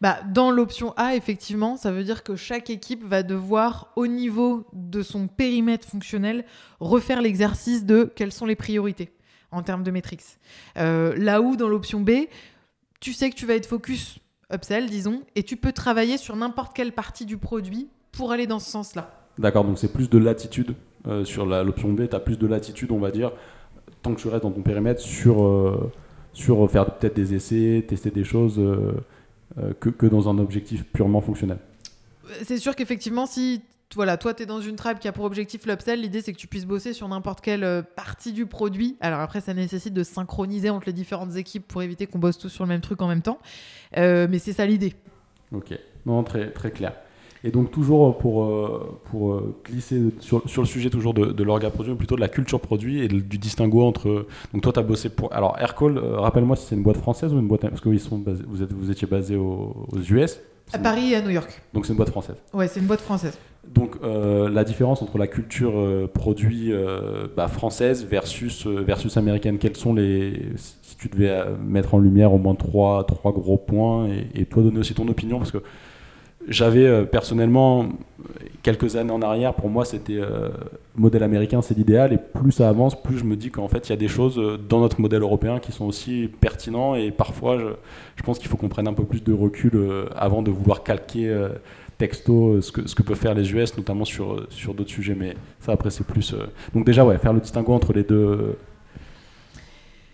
Bah, 0.00 0.18
dans 0.30 0.50
l'option 0.50 0.92
A, 0.96 1.16
effectivement, 1.16 1.76
ça 1.76 1.90
veut 1.90 2.04
dire 2.04 2.22
que 2.22 2.36
chaque 2.36 2.68
équipe 2.68 3.02
va 3.02 3.22
devoir, 3.22 3.92
au 3.96 4.06
niveau 4.06 4.66
de 4.72 5.02
son 5.02 5.26
périmètre 5.26 5.88
fonctionnel, 5.88 6.44
refaire 6.80 7.22
l'exercice 7.22 7.84
de 7.84 8.10
quelles 8.14 8.32
sont 8.32 8.46
les 8.46 8.56
priorités 8.56 9.10
en 9.50 9.62
termes 9.62 9.82
de 9.82 9.90
métriques. 9.90 10.38
Euh, 10.76 11.14
là 11.16 11.40
où, 11.40 11.56
dans 11.56 11.68
l'option 11.68 12.00
B, 12.00 12.10
tu 13.00 13.12
sais 13.12 13.30
que 13.30 13.36
tu 13.36 13.46
vas 13.46 13.54
être 13.54 13.66
focus 13.66 14.18
upsell, 14.52 14.86
disons, 14.90 15.22
et 15.34 15.42
tu 15.42 15.56
peux 15.56 15.72
travailler 15.72 16.18
sur 16.18 16.36
n'importe 16.36 16.76
quelle 16.76 16.92
partie 16.92 17.24
du 17.24 17.38
produit 17.38 17.88
pour 18.16 18.32
aller 18.32 18.46
dans 18.46 18.58
ce 18.58 18.70
sens-là. 18.70 19.10
D'accord, 19.38 19.64
donc 19.64 19.78
c'est 19.78 19.92
plus 19.92 20.08
de 20.08 20.18
latitude. 20.18 20.74
Euh, 21.06 21.24
sur 21.24 21.46
l'option 21.46 21.92
B, 21.92 22.08
tu 22.08 22.16
as 22.16 22.20
plus 22.20 22.38
de 22.38 22.46
latitude, 22.46 22.90
on 22.90 22.98
va 22.98 23.10
dire, 23.10 23.32
tant 24.02 24.14
que 24.14 24.20
tu 24.20 24.28
restes 24.28 24.42
dans 24.42 24.50
ton 24.50 24.62
périmètre, 24.62 25.00
sur, 25.00 25.44
euh, 25.44 25.92
sur 26.32 26.68
faire 26.70 26.96
peut-être 26.96 27.14
des 27.14 27.34
essais, 27.34 27.84
tester 27.86 28.10
des 28.10 28.24
choses. 28.24 28.60
Euh, 29.58 29.72
que, 29.80 29.88
que, 29.88 30.04
dans 30.04 30.28
un 30.28 30.38
objectif 30.38 30.84
purement 30.84 31.22
fonctionnel. 31.22 31.58
C'est 32.42 32.58
sûr 32.58 32.74
qu'effectivement, 32.74 33.24
si 33.24 33.62
voilà, 33.94 34.16
toi, 34.16 34.34
tu 34.34 34.42
es 34.42 34.46
dans 34.46 34.60
une 34.60 34.76
tribe 34.76 34.98
qui 34.98 35.08
a 35.08 35.12
pour 35.12 35.24
objectif 35.24 35.64
l'upsell, 35.64 36.00
l'idée 36.00 36.20
c'est 36.20 36.32
que 36.32 36.38
tu 36.38 36.48
puisses 36.48 36.66
bosser 36.66 36.92
sur 36.92 37.08
n'importe 37.08 37.40
quelle 37.40 37.64
euh, 37.64 37.82
partie 37.82 38.32
du 38.32 38.44
produit. 38.44 38.96
Alors 39.00 39.20
après, 39.20 39.40
ça 39.40 39.54
nécessite 39.54 39.94
de 39.94 40.02
synchroniser 40.02 40.68
entre 40.68 40.86
les 40.86 40.92
différentes 40.92 41.36
équipes 41.36 41.66
pour 41.66 41.82
éviter 41.82 42.06
qu'on 42.06 42.18
bosse 42.18 42.36
tous 42.36 42.48
sur 42.48 42.64
le 42.64 42.68
même 42.68 42.80
truc 42.80 43.00
en 43.00 43.08
même 43.08 43.22
temps. 43.22 43.38
Euh, 43.96 44.26
mais 44.28 44.38
c'est 44.38 44.52
ça 44.52 44.66
l'idée. 44.66 44.94
Ok, 45.52 45.78
non, 46.04 46.22
très, 46.24 46.50
très 46.50 46.70
clair. 46.70 46.92
Et 47.44 47.50
donc 47.50 47.70
toujours 47.70 48.16
pour, 48.18 48.44
euh, 48.44 48.98
pour 49.10 49.32
euh, 49.32 49.54
glisser 49.64 50.00
sur, 50.20 50.48
sur, 50.48 50.62
le 50.62 50.66
sujet 50.66 50.90
toujours 50.90 51.14
de, 51.14 51.26
de 51.26 51.44
l'orga 51.44 51.70
produit, 51.70 51.92
mais 51.92 51.98
plutôt 51.98 52.16
de 52.16 52.20
la 52.20 52.28
culture 52.28 52.60
produit 52.60 53.02
et 53.02 53.08
du 53.08 53.38
distinguo 53.38 53.84
entre... 53.84 54.26
Donc 54.52 54.62
toi, 54.62 54.72
tu 54.72 54.80
as 54.80 54.82
bossé 54.82 55.08
pour... 55.08 55.32
Alors 55.32 55.56
Aircall, 55.58 55.98
euh, 55.98 56.18
rappelle-moi 56.18 56.56
si 56.56 56.66
c'est 56.66 56.74
une 56.74 56.82
boîte 56.82 56.96
française 56.96 57.32
ou 57.32 57.38
une 57.38 57.48
boîte... 57.48 57.62
Parce 57.62 57.80
que 57.80 57.88
ils 57.90 58.00
sont 58.00 58.22
vous, 58.48 58.62
êtes, 58.62 58.72
vous 58.72 58.90
étiez 58.90 59.06
basé 59.06 59.36
aux, 59.36 59.86
US. 60.10 60.40
À 60.72 60.78
Paris 60.78 61.12
et 61.12 61.16
à 61.16 61.22
New 61.22 61.30
York. 61.30 61.62
Donc 61.74 61.86
c'est 61.86 61.92
une 61.92 61.96
boîte 61.96 62.10
française. 62.10 62.36
Ouais, 62.52 62.66
c'est 62.66 62.80
une 62.80 62.86
boîte 62.86 63.00
française. 63.00 63.38
Donc 63.72 63.96
la 64.02 64.64
différence 64.64 65.02
entre 65.02 65.18
la 65.18 65.26
culture 65.26 66.08
produit 66.12 66.72
bah, 67.36 67.48
française 67.48 68.04
versus, 68.04 68.66
versus 68.66 69.16
américaine, 69.16 69.58
quels 69.58 69.76
sont 69.76 69.94
les... 69.94 70.52
Si 70.56 70.96
tu 70.96 71.08
devais 71.08 71.44
mettre 71.64 71.94
en 71.94 71.98
lumière 71.98 72.32
au 72.32 72.38
moins 72.38 72.54
trois, 72.54 73.04
trois 73.04 73.32
gros 73.32 73.58
points 73.58 74.08
et, 74.08 74.40
et 74.40 74.44
toi 74.46 74.62
donner 74.62 74.78
aussi 74.78 74.94
ton 74.94 75.06
opinion, 75.08 75.38
parce 75.38 75.52
que 75.52 75.62
j'avais 76.48 76.86
euh, 76.86 77.04
personnellement, 77.04 77.88
quelques 78.62 78.96
années 78.96 79.12
en 79.12 79.22
arrière, 79.22 79.54
pour 79.54 79.68
moi, 79.68 79.84
c'était 79.84 80.18
euh, 80.18 80.48
modèle 80.94 81.22
américain, 81.22 81.62
c'est 81.62 81.76
l'idéal. 81.76 82.12
Et 82.12 82.18
plus 82.18 82.52
ça 82.52 82.68
avance, 82.68 83.00
plus 83.00 83.18
je 83.18 83.24
me 83.24 83.36
dis 83.36 83.50
qu'en 83.50 83.68
fait, 83.68 83.88
il 83.88 83.90
y 83.90 83.92
a 83.92 83.96
des 83.96 84.08
choses 84.08 84.38
euh, 84.38 84.56
dans 84.56 84.80
notre 84.80 85.00
modèle 85.00 85.22
européen 85.22 85.58
qui 85.58 85.72
sont 85.72 85.84
aussi 85.84 86.30
pertinents. 86.40 86.94
Et 86.94 87.10
parfois, 87.10 87.58
je, 87.58 88.22
pense 88.22 88.38
qu'il 88.38 88.48
faut 88.48 88.56
qu'on 88.56 88.68
prenne 88.68 88.88
un 88.88 88.94
peu 88.94 89.04
plus 89.04 89.22
de 89.22 89.32
recul 89.32 89.72
avant 90.16 90.42
de 90.42 90.50
vouloir 90.50 90.82
calquer 90.82 91.32
texto 91.98 92.60
ce 92.60 92.72
que, 92.72 92.88
ce 92.88 92.94
que 92.94 93.02
peuvent 93.02 93.16
faire 93.16 93.34
les 93.34 93.52
US, 93.52 93.76
notamment 93.76 94.04
sur, 94.04 94.46
sur 94.50 94.74
d'autres 94.74 94.90
sujets. 94.90 95.14
Mais 95.14 95.36
ça, 95.60 95.72
après, 95.72 95.90
c'est 95.90 96.06
plus. 96.06 96.34
Donc, 96.74 96.84
déjà, 96.84 97.04
ouais, 97.04 97.18
faire 97.18 97.32
le 97.32 97.40
distinguo 97.40 97.72
entre 97.72 97.92
les 97.92 98.02
deux, 98.02 98.56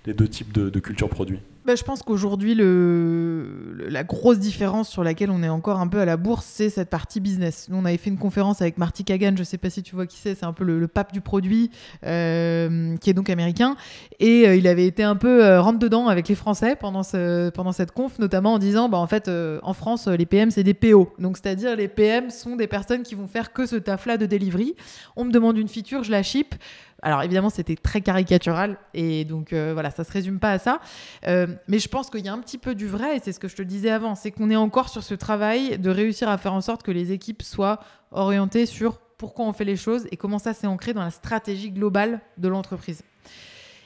les 0.07 0.13
deux 0.13 0.29
types 0.29 0.53
de, 0.53 0.69
de 0.69 0.81
culture 0.81 1.09
produit. 1.09 1.39
Bah, 1.65 1.77
je 1.77 1.85
pense 1.85 2.03
qu'aujourd'hui, 2.03 2.57
le, 2.57 3.87
la 3.89 4.03
grosse 4.03 4.41
différence 4.41 4.89
sur 4.89 5.05
laquelle 5.05 5.31
on 5.31 5.45
est 5.45 5.49
encore 5.49 5.79
un 5.79 5.87
peu 5.87 6.01
à 6.01 6.05
la 6.05 6.17
bourse, 6.17 6.45
c'est 6.45 6.71
cette 6.71 6.91
partie 6.91 7.21
business. 7.21 7.69
Nous, 7.71 7.77
on 7.77 7.85
avait 7.85 7.99
fait 7.99 8.11
une 8.11 8.19
conférence 8.19 8.61
avec 8.61 8.79
Marty 8.79 9.05
Kagan, 9.05 9.35
je 9.37 9.41
ne 9.41 9.45
sais 9.45 9.59
pas 9.59 9.71
si 9.71 9.81
tu 9.85 9.95
vois 9.95 10.07
qui 10.07 10.17
c'est, 10.17 10.35
c'est 10.35 10.45
un 10.45 10.53
peu 10.53 10.65
le, 10.65 10.89
pape 10.89 11.13
du 11.13 11.21
produit, 11.21 11.71
euh, 12.05 12.97
qui 12.97 13.11
est 13.11 13.15
donc 13.15 13.31
américain. 13.31 13.77
Et 14.19 14.49
euh, 14.49 14.57
il 14.57 14.67
avait 14.67 14.87
été 14.87 15.05
un 15.05 15.15
peu 15.15 15.45
euh, 15.45 15.61
rentre-dedans 15.61 16.09
avec 16.09 16.27
les 16.27 16.35
Français 16.35 16.75
pendant, 16.75 17.05
ce, 17.05 17.51
pendant 17.51 17.71
cette 17.71 17.93
conf, 17.93 18.19
notamment 18.19 18.55
en 18.55 18.59
disant, 18.59 18.89
bah, 18.89 18.99
en 18.99 19.07
fait, 19.07 19.31
en 19.63 19.73
France, 19.73 20.09
les 20.09 20.27
PM, 20.27 20.51
c'est 20.51 20.65
des 20.65 20.75
PO. 20.75 21.13
Donc, 21.21 21.37
c'est-à-dire, 21.37 21.77
les 21.77 21.87
PM 21.87 22.31
sont 22.31 22.57
des 22.57 22.67
personnes 22.67 23.05
qui 23.05 23.15
vont 23.15 23.29
faire 23.29 23.53
que 23.53 23.67
ce 23.67 23.77
taf-là 23.77 24.17
de 24.17 24.27
delivery. 24.27 24.75
On 25.15 25.25
me 25.25 25.31
demande 25.31 25.57
une 25.59 25.69
feature, 25.69 26.03
je 26.03 26.11
la 26.11 26.25
ship 26.25 26.57
Alors 27.03 27.23
évidemment, 27.23 27.51
c'était 27.51 27.75
très 27.75 28.01
caricatural 28.01 28.79
et 28.95 29.25
donc 29.25 29.53
voilà, 29.53 29.91
ça 29.91 30.05
se 30.05 30.13
résume 30.13 30.39
pas 30.39 30.53
à 30.53 30.59
ça. 30.59 30.81
mais 31.27 31.79
je 31.79 31.89
pense 31.89 32.11
qu'il 32.11 32.25
y 32.25 32.29
a 32.29 32.33
un 32.33 32.39
petit 32.39 32.59
peu 32.59 32.77
du 32.77 32.87
vrai 32.87 33.17
et 33.17 33.21
c'est 33.21 33.33
ce 33.33 33.41
que 33.41 33.49
je 33.49 33.57
te 33.57 33.63
disais 33.63 33.91
avant, 33.91 34.15
c'est 34.15 34.31
qu'on 34.31 34.51
est 34.51 34.57
encore 34.57 34.89
sur 34.89 35.03
ce 35.03 35.15
travail 35.15 35.79
de 35.79 35.91
réussir 35.91 36.29
à 36.29 36.39
faire 36.39 36.55
en 36.55 36.61
sorte 36.61 36.85
que 36.85 36.93
les 36.93 37.11
équipes 37.11 37.43
soient 37.43 37.81
orientées 38.13 38.67
sur 38.67 39.01
pourquoi 39.23 39.47
on 39.47 39.53
fait 39.53 39.65
les 39.65 39.77
choses 39.77 40.07
et 40.11 40.17
comment 40.17 40.41
ça 40.41 40.53
s'est 40.53 40.67
ancré 40.67 40.93
dans 40.95 41.03
la 41.03 41.11
stratégie 41.13 41.71
globale 41.71 42.21
de 42.39 42.49
l'entreprise. 42.49 43.03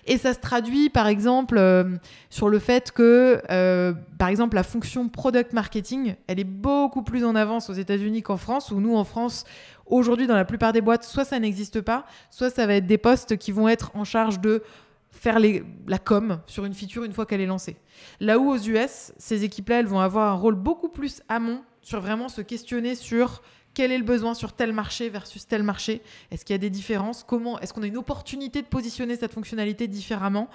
Et 0.07 0.19
ça 0.19 0.33
se 0.33 0.39
traduit, 0.39 0.89
par 0.89 1.09
exemple, 1.09 1.59
euh, 1.59 1.97
sur 2.31 2.49
le 2.49 2.59
fait 2.59 2.93
que, 2.93 3.43
euh, 3.51 3.93
par 4.19 4.29
exemple, 4.29 4.55
la 4.55 4.63
fonction 4.63 5.09
product 5.09 5.53
marketing, 5.53 6.15
elle 6.29 6.39
est 6.39 6.45
beaucoup 6.45 7.03
plus 7.03 7.25
en 7.25 7.35
avance 7.35 7.69
aux 7.71 7.75
États-Unis 7.75 8.23
qu'en 8.23 8.37
France, 8.37 8.71
où 8.71 8.81
nous, 8.81 8.97
en 8.97 9.05
France, 9.05 9.45
aujourd'hui, 9.87 10.27
dans 10.27 10.35
la 10.35 10.45
plupart 10.45 10.73
des 10.73 10.81
boîtes, 10.81 11.05
soit 11.05 11.25
ça 11.25 11.39
n'existe 11.39 11.81
pas, 11.81 12.07
soit 12.31 12.51
ça 12.51 12.67
va 12.67 12.75
être 12.75 12.87
des 12.87 12.99
postes 12.99 13.37
qui 13.37 13.53
vont 13.53 13.69
être 13.69 13.91
en 13.95 14.05
charge 14.05 14.41
de 14.41 14.63
faire 15.11 15.39
la 15.87 15.99
com 15.99 16.41
sur 16.47 16.65
une 16.65 16.75
feature 16.75 17.05
une 17.05 17.13
fois 17.13 17.27
qu'elle 17.27 17.41
est 17.41 17.47
lancée. 17.47 17.77
Là 18.21 18.39
où 18.39 18.51
aux 18.51 18.59
US, 18.59 19.13
ces 19.17 19.45
équipes-là, 19.45 19.81
elles 19.81 19.87
vont 19.87 20.01
avoir 20.01 20.33
un 20.33 20.37
rôle 20.37 20.55
beaucoup 20.55 20.89
plus 20.89 21.23
amont 21.29 21.63
sur 21.83 22.01
vraiment 22.01 22.29
se 22.29 22.41
questionner 22.43 22.95
sur 22.95 23.43
quel 23.73 23.93
est 23.93 23.99
le 23.99 24.05
besoin 24.05 24.35
sur 24.35 24.53
tel 24.53 24.73
marché 24.73 25.09
versus 25.09 25.47
tel 25.47 25.63
marché 25.63 26.03
Est-ce 26.31 26.45
qu'il 26.45 26.55
y 26.55 26.57
a 26.57 26.59
des 26.59 26.71
différences? 26.71 27.25
Comment 27.25 27.61
Est-ce 27.61 27.75
qu'on 27.75 27.83
a 27.83 27.87
une 27.87 27.99
opportunité 27.99 28.63
de 28.63 28.67
positionner 28.67 29.17
cette 29.17 29.33
fonctionnalité 29.33 29.87
différemment? 29.87 30.49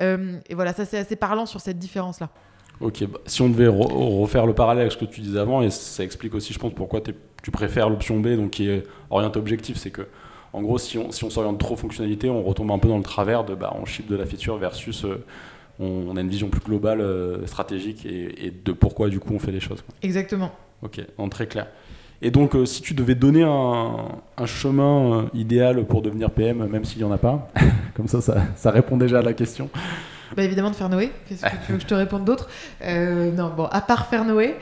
Euh, 0.00 0.38
Et 0.48 0.54
voilà, 0.54 0.72
ça 0.72 0.84
c'est 0.84 0.98
assez 0.98 1.16
parlant 1.16 1.44
sur 1.46 1.60
cette 1.60 1.78
différence-là. 1.78 2.30
Ok, 2.80 3.04
bah, 3.06 3.20
si 3.26 3.42
on 3.42 3.48
devait 3.48 3.68
refaire 3.68 4.46
le 4.46 4.54
parallèle 4.54 4.82
avec 4.82 4.92
ce 4.92 4.98
que 4.98 5.04
tu 5.04 5.20
disais 5.20 5.38
avant, 5.38 5.62
et 5.62 5.70
ça 5.70 6.02
explique 6.02 6.34
aussi, 6.34 6.52
je 6.52 6.58
pense, 6.58 6.74
pourquoi 6.74 7.00
tu 7.00 7.50
préfères 7.50 7.88
l'option 7.88 8.18
B, 8.18 8.36
donc 8.36 8.50
qui 8.50 8.68
est 8.68 8.84
orientée 9.10 9.38
objectif, 9.38 9.76
c'est 9.76 9.90
que, 9.90 10.02
en 10.52 10.62
gros, 10.62 10.78
si 10.78 10.98
on 10.98 11.10
s'oriente 11.10 11.58
trop 11.58 11.76
fonctionnalité, 11.76 12.28
on 12.28 12.42
retombe 12.42 12.70
un 12.70 12.78
peu 12.78 12.88
dans 12.88 12.98
le 12.98 13.02
travers 13.02 13.44
de, 13.44 13.54
bah, 13.54 13.74
on 13.80 13.84
ship 13.84 14.08
de 14.08 14.16
la 14.16 14.26
feature 14.26 14.56
versus 14.56 15.04
euh, 15.04 15.24
on, 15.78 16.16
a 16.16 16.20
une 16.20 16.28
vision 16.28 16.48
plus 16.48 16.60
globale, 16.60 17.00
euh, 17.00 17.46
stratégique, 17.46 18.06
et, 18.06 18.52
de 18.64 18.72
pourquoi 18.72 19.08
du 19.08 19.18
coup 19.18 19.34
on 19.34 19.38
fait 19.38 19.52
les 19.52 19.60
choses. 19.60 19.84
Exactement. 20.02 20.52
Ok, 20.82 21.00
en 21.18 21.28
très 21.28 21.46
clair. 21.46 21.68
Et 22.20 22.30
donc, 22.30 22.54
euh, 22.54 22.66
si 22.66 22.82
tu 22.82 22.94
devais 22.94 23.16
donner 23.16 23.42
un, 23.42 24.46
chemin 24.46 25.28
idéal 25.34 25.84
pour 25.84 26.02
devenir 26.02 26.30
PM, 26.30 26.66
même 26.66 26.84
s'il 26.84 26.98
n'y 26.98 27.04
en 27.04 27.12
a 27.12 27.18
pas, 27.18 27.50
comme 27.94 28.08
ça, 28.08 28.20
ça, 28.20 28.70
répond 28.70 28.96
déjà 28.96 29.20
à 29.20 29.22
la 29.22 29.32
question. 29.32 29.70
Bah 30.36 30.42
évidemment 30.42 30.70
de 30.70 30.74
faire 30.74 30.88
Noé. 30.88 31.10
Qu'est-ce 31.28 31.42
que 31.42 31.66
tu 31.66 31.72
veux 31.72 31.78
que 31.78 31.82
je 31.82 31.88
te 31.88 31.94
réponde 31.94 32.24
d'autre? 32.24 32.48
Euh, 32.82 33.30
Non, 33.32 33.52
bon, 33.56 33.64
à 33.66 33.80
part 33.80 34.06
faire 34.06 34.24
Noé. 34.24 34.56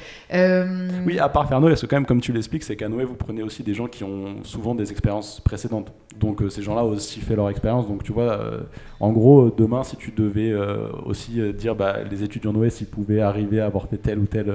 Oui, 1.07 1.19
à 1.19 1.29
part 1.29 1.49
faire 1.49 1.61
Noé, 1.61 1.71
parce 1.71 1.83
que 1.83 1.87
quand 1.87 1.97
même, 1.97 2.07
comme 2.07 2.21
tu 2.21 2.33
l'expliques, 2.33 2.65
c'est 2.65 2.77
qu'à 2.77 2.89
Noé, 2.89 3.05
vous 3.05 3.15
prenez 3.15 3.43
aussi 3.43 3.63
des 3.63 3.75
gens 3.75 3.87
qui 3.87 4.05
ont 4.05 4.43
souvent 4.45 4.75
des 4.75 4.91
expériences 4.91 5.41
précédentes. 5.41 5.93
Donc 6.19 6.43
ces 6.51 6.63
gens-là 6.63 6.85
ont 6.85 6.91
aussi 6.91 7.21
fait 7.21 7.37
leur 7.37 7.49
expérience. 7.49 7.87
Donc 7.87 8.03
tu 8.03 8.13
vois, 8.13 8.41
en 9.01 9.13
gros, 9.13 9.51
demain, 9.51 9.83
si 9.85 9.97
tu 9.97 10.11
devais 10.11 10.53
aussi 11.07 11.41
dire 11.55 11.75
bah, 11.75 11.97
les 12.11 12.23
étudiants 12.23 12.53
Noé, 12.53 12.71
s'ils 12.71 12.87
pouvaient 12.89 13.21
arriver 13.21 13.61
à 13.61 13.67
avoir 13.67 13.89
fait 13.89 13.97
tel 13.99 14.19
ou 14.19 14.27
tel 14.27 14.53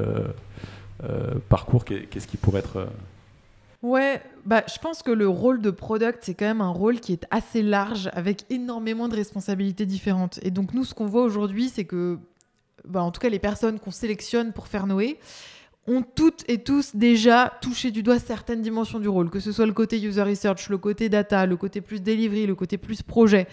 euh, 1.04 1.36
parcours, 1.50 1.84
qu'est-ce 1.86 2.28
qui 2.28 2.38
pourrait 2.38 2.60
être... 2.60 2.88
Ouais, 3.86 4.20
bah, 4.48 4.64
je 4.68 4.80
pense 4.80 5.04
que 5.04 5.12
le 5.12 5.30
rôle 5.30 5.62
de 5.62 5.70
product, 5.70 6.18
c'est 6.24 6.34
quand 6.34 6.48
même 6.48 6.62
un 6.62 6.72
rôle 6.72 7.00
qui 7.00 7.14
est 7.14 7.28
assez 7.30 7.62
large, 7.62 8.10
avec 8.14 8.44
énormément 8.50 9.08
de 9.08 9.16
responsabilités 9.16 9.86
différentes. 9.86 10.40
Et 10.42 10.50
donc, 10.50 10.74
nous, 10.74 10.84
ce 10.86 10.96
qu'on 10.96 11.06
voit 11.06 11.22
aujourd'hui, 11.22 11.70
c'est 11.70 11.86
que, 11.86 12.18
bah, 12.84 13.04
en 13.04 13.12
tout 13.12 13.20
cas, 13.20 13.30
les 13.30 13.38
personnes 13.38 13.78
qu'on 13.78 13.92
sélectionne 13.92 14.54
pour 14.54 14.68
faire 14.70 14.88
Noé, 14.88 15.20
ont 15.86 16.02
toutes 16.02 16.44
et 16.48 16.64
tous 16.64 16.96
déjà 16.96 17.54
touché 17.62 17.92
du 17.92 18.02
doigt 18.02 18.18
certaines 18.18 18.64
dimensions 18.64 19.00
du 19.00 19.08
rôle, 19.08 19.30
que 19.30 19.40
ce 19.40 19.52
soit 19.52 19.68
le 19.68 19.74
côté 19.74 20.02
user 20.02 20.24
research, 20.24 20.68
le 20.70 20.80
côté 20.80 21.08
data, 21.08 21.46
le 21.46 21.56
côté 21.56 21.80
plus 21.80 22.02
delivery, 22.02 22.48
le 22.48 22.56
côté 22.56 22.80
plus 22.80 23.04
projet. 23.04 23.46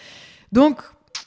Donc, 0.51 0.81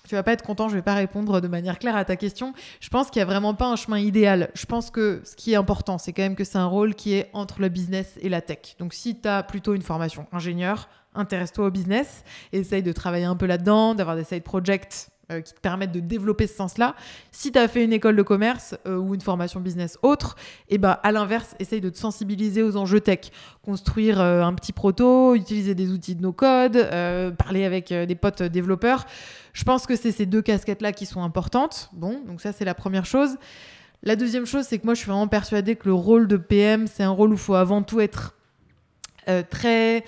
tu 0.08 0.16
vas 0.16 0.24
pas 0.24 0.34
être 0.34 0.44
content, 0.44 0.70
je 0.70 0.76
vais 0.76 0.82
pas 0.82 0.94
répondre 0.94 1.42
de 1.42 1.48
manière 1.48 1.80
claire 1.80 1.96
à 1.96 2.06
ta 2.06 2.16
question. 2.16 2.54
Je 2.80 2.90
pense 2.90 3.10
qu'il 3.10 3.20
y 3.20 3.24
a 3.24 3.26
vraiment 3.26 3.54
pas 3.54 3.68
un 3.68 3.76
chemin 3.76 4.00
idéal. 4.00 4.50
Je 4.54 4.66
pense 4.66 4.92
que 4.92 5.22
ce 5.24 5.36
qui 5.36 5.54
est 5.54 5.56
important, 5.56 5.98
c'est 5.98 6.14
quand 6.14 6.24
même 6.24 6.36
que 6.36 6.44
c'est 6.44 6.58
un 6.58 6.66
rôle 6.66 6.96
qui 6.96 7.14
est 7.14 7.30
entre 7.34 7.62
le 7.62 7.70
business 7.70 8.18
et 8.22 8.30
la 8.30 8.42
tech. 8.42 8.76
Donc 8.80 8.94
si 8.94 9.20
tu 9.20 9.28
as 9.28 9.44
plutôt 9.44 9.74
une 9.74 9.82
formation 9.82 10.28
ingénieur, 10.32 10.90
intéresse-toi 11.16 11.68
au 11.68 11.72
business, 11.72 12.24
essaye 12.52 12.84
de 12.84 12.92
travailler 12.92 13.26
un 13.26 13.36
peu 13.36 13.46
là-dedans, 13.46 13.96
d'avoir 13.96 14.16
des 14.16 14.24
side 14.24 14.44
projects 14.44 15.10
euh, 15.32 15.42
qui 15.42 15.54
te 15.54 15.60
permettent 15.60 15.92
de 15.92 16.00
développer 16.00 16.46
ce 16.46 16.56
sens-là. 16.56 16.94
Si 17.32 17.52
tu 17.52 17.58
as 17.58 17.68
fait 17.68 17.84
une 17.84 17.94
école 17.94 18.16
de 18.16 18.22
commerce 18.22 18.76
euh, 18.86 18.98
ou 18.98 19.16
une 19.16 19.22
formation 19.22 19.60
business 19.60 19.98
autre, 20.04 20.36
et 20.70 20.76
eh 20.76 20.78
ben, 20.78 21.00
à 21.02 21.12
l'inverse, 21.12 21.56
essaye 21.58 21.82
de 21.82 21.90
te 21.90 21.98
sensibiliser 21.98 22.62
aux 22.62 22.78
enjeux 22.78 23.02
tech. 23.02 23.32
Construire 23.64 24.22
euh, 24.22 24.44
un 24.44 24.54
petit 24.54 24.72
proto, 24.72 25.34
utiliser 25.34 25.74
des 25.74 25.90
outils 25.92 26.14
de 26.14 26.22
no-code, 26.22 26.78
parler 27.38 27.66
avec 27.66 27.92
des 27.92 28.14
potes 28.14 28.44
développeurs. 28.44 29.06
Je 29.54 29.64
pense 29.64 29.88
que 29.88 29.96
c'est 29.96 30.12
ces 30.12 30.28
deux 30.28 30.44
casquettes-là 30.44 30.92
qui 30.92 31.08
sont 31.08 31.24
importantes. 31.24 31.90
Bon, 31.94 32.22
donc 32.28 32.40
ça, 32.40 32.52
c'est 32.52 32.66
la 32.66 32.76
première 32.76 33.08
chose. 33.08 33.38
La 34.04 34.16
deuxième 34.16 34.46
chose, 34.46 34.66
c'est 34.66 34.78
que 34.78 34.86
moi, 34.86 34.94
je 34.94 35.00
suis 35.00 35.10
vraiment 35.10 35.28
persuadée 35.28 35.76
que 35.76 35.88
le 35.88 35.96
rôle 35.96 36.28
de 36.28 36.38
PM, 36.38 36.86
c'est 36.86 37.02
un 37.02 37.10
rôle 37.10 37.32
où 37.32 37.34
il 37.34 37.40
faut 37.40 37.56
avant 37.56 37.82
tout 37.82 38.00
être 38.00 38.36
très 39.50 40.06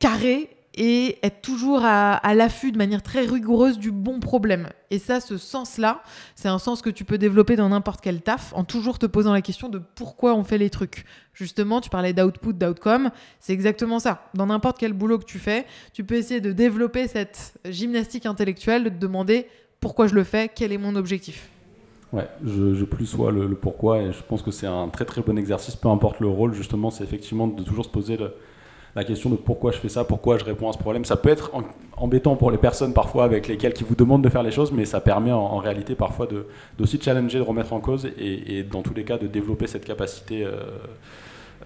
carré 0.00 0.50
et 0.74 1.18
être 1.22 1.42
toujours 1.42 1.84
à, 1.84 2.34
l'affût 2.34 2.72
de 2.72 2.78
manière 2.78 3.02
très 3.02 3.26
rigoureuse 3.26 3.78
du 3.78 3.90
bon 3.90 4.20
problème. 4.20 4.70
Et 4.90 4.98
ça, 4.98 5.20
ce 5.20 5.36
sens-là, 5.36 6.02
c'est 6.34 6.48
un 6.48 6.58
sens 6.58 6.80
que 6.80 6.90
tu 6.90 7.04
peux 7.04 7.18
développer 7.18 7.56
dans 7.56 7.68
n'importe 7.68 8.00
quel 8.00 8.22
taf 8.22 8.52
en 8.54 8.64
toujours 8.64 8.98
te 8.98 9.06
posant 9.06 9.32
la 9.32 9.42
question 9.42 9.68
de 9.68 9.78
pourquoi 9.78 10.34
on 10.34 10.44
fait 10.44 10.58
les 10.58 10.70
trucs. 10.70 11.04
Justement, 11.34 11.80
tu 11.80 11.90
parlais 11.90 12.12
d'output, 12.12 12.54
d'outcome, 12.54 13.10
c'est 13.38 13.52
exactement 13.52 13.98
ça. 13.98 14.30
Dans 14.34 14.46
n'importe 14.46 14.78
quel 14.78 14.92
boulot 14.92 15.18
que 15.18 15.24
tu 15.24 15.38
fais, 15.38 15.66
tu 15.92 16.04
peux 16.04 16.14
essayer 16.14 16.40
de 16.40 16.52
développer 16.52 17.06
cette 17.06 17.54
gymnastique 17.68 18.26
intellectuelle, 18.26 18.84
de 18.84 18.88
te 18.88 18.98
demander 18.98 19.46
pourquoi 19.80 20.06
je 20.06 20.14
le 20.14 20.24
fais, 20.24 20.48
quel 20.54 20.72
est 20.72 20.78
mon 20.78 20.96
objectif. 20.96 21.48
Ouais, 22.12 22.28
je, 22.44 22.74
je 22.74 22.84
plus 22.84 23.06
sois 23.06 23.32
le, 23.32 23.46
le, 23.46 23.56
pourquoi 23.56 24.02
et 24.02 24.12
je 24.12 24.22
pense 24.22 24.42
que 24.42 24.50
c'est 24.50 24.66
un 24.66 24.88
très 24.88 25.06
très 25.06 25.22
bon 25.22 25.38
exercice, 25.38 25.76
peu 25.76 25.88
importe 25.88 26.20
le 26.20 26.28
rôle, 26.28 26.52
justement, 26.52 26.90
c'est 26.90 27.04
effectivement 27.04 27.46
de 27.46 27.62
toujours 27.62 27.86
se 27.86 27.90
poser 27.90 28.18
le, 28.18 28.34
la 28.94 29.04
question 29.04 29.30
de 29.30 29.36
pourquoi 29.36 29.72
je 29.72 29.78
fais 29.78 29.88
ça, 29.88 30.04
pourquoi 30.04 30.38
je 30.38 30.44
réponds 30.44 30.68
à 30.68 30.72
ce 30.72 30.78
problème. 30.78 31.04
Ça 31.04 31.16
peut 31.16 31.30
être 31.30 31.50
embêtant 31.96 32.36
pour 32.36 32.50
les 32.50 32.58
personnes 32.58 32.92
parfois 32.92 33.24
avec 33.24 33.48
lesquelles 33.48 33.72
qui 33.72 33.84
vous 33.84 33.94
demandent 33.94 34.22
de 34.22 34.28
faire 34.28 34.42
les 34.42 34.50
choses, 34.50 34.72
mais 34.72 34.84
ça 34.84 35.00
permet 35.00 35.32
en, 35.32 35.58
réalité 35.58 35.94
parfois 35.94 36.26
de 36.26 36.46
d'aussi 36.78 37.00
challenger, 37.00 37.38
de 37.38 37.44
remettre 37.44 37.72
en 37.72 37.80
cause 37.80 38.08
et, 38.18 38.62
dans 38.64 38.82
tous 38.82 38.94
les 38.94 39.04
cas 39.04 39.18
de 39.18 39.26
développer 39.26 39.66
cette 39.66 39.84
capacité. 39.84 40.44
Euh, 40.44 40.62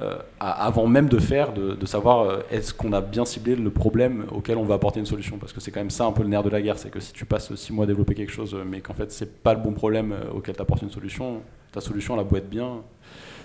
euh, 0.03 0.19
avant 0.41 0.87
même 0.87 1.09
de 1.09 1.19
faire, 1.19 1.55
de, 1.55 1.87
savoir 1.87 2.21
euh, 2.21 2.43
est-ce 2.51 2.75
qu'on 2.75 2.93
a 2.93 3.01
bien 3.01 3.25
ciblé 3.25 3.57
le 3.57 3.71
problème 3.71 4.27
auquel 4.31 4.59
on 4.59 4.65
va 4.65 4.75
apporter 4.75 5.01
une 5.01 5.07
solution. 5.07 5.39
Parce 5.39 5.55
que 5.55 5.61
c'est 5.61 5.71
quand 5.71 5.81
même 5.81 5.89
ça 5.89 6.05
un 6.05 6.13
peu 6.13 6.23
le 6.23 6.29
nerf 6.29 6.43
de 6.43 6.51
la 6.51 6.61
guerre, 6.61 6.79
c'est 6.79 6.91
que 6.91 7.01
si 7.01 7.15
tu 7.15 7.25
passes 7.25 7.55
six 7.55 7.73
mois 7.73 7.85
à 7.85 7.87
développer 7.87 8.15
quelque 8.15 8.33
chose, 8.33 8.55
mais 8.67 8.81
qu'en 8.83 8.93
fait 8.93 9.11
c'est 9.11 9.43
pas 9.43 9.55
le 9.55 9.61
bon 9.61 9.73
problème 9.73 10.15
auquel 10.35 10.55
tu 10.55 10.61
apportes 10.61 10.83
une 10.83 10.91
solution, 10.91 11.41
ta 11.73 11.81
solution 11.81 12.13
elle 12.13 12.21
a 12.21 12.25
beau 12.25 12.37
être 12.37 12.51
bien, 12.51 12.83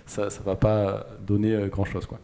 ça, 0.06 0.30
ça 0.30 0.42
va 0.44 0.58
pas 0.58 1.06
donner 1.26 1.70
grand 1.72 1.86
chose. 1.86 2.06
Quoi. 2.06 2.20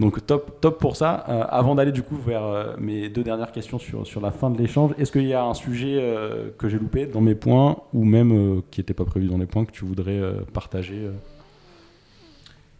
Donc 0.00 0.26
top, 0.26 0.60
top 0.60 0.80
pour 0.80 0.96
ça. 0.96 1.24
Euh, 1.28 1.44
avant 1.48 1.74
d'aller 1.74 1.92
du 1.92 2.02
coup 2.02 2.16
vers 2.16 2.44
euh, 2.44 2.74
mes 2.78 3.08
deux 3.08 3.22
dernières 3.22 3.52
questions 3.52 3.78
sur, 3.78 4.06
sur 4.06 4.20
la 4.20 4.32
fin 4.32 4.50
de 4.50 4.58
l'échange, 4.58 4.92
est-ce 4.98 5.12
qu'il 5.12 5.26
y 5.26 5.34
a 5.34 5.44
un 5.44 5.54
sujet 5.54 5.98
euh, 6.00 6.50
que 6.58 6.68
j'ai 6.68 6.78
loupé 6.78 7.06
dans 7.06 7.20
mes 7.20 7.34
points 7.34 7.76
ou 7.92 8.04
même 8.04 8.62
qui 8.70 8.80
n'était 8.80 8.94
pas 8.94 9.04
prévu 9.04 9.28
dans 9.28 9.38
les 9.38 9.46
points 9.46 9.64
que 9.64 9.70
tu 9.70 9.84
voudrais 9.84 10.20
partager 10.52 11.08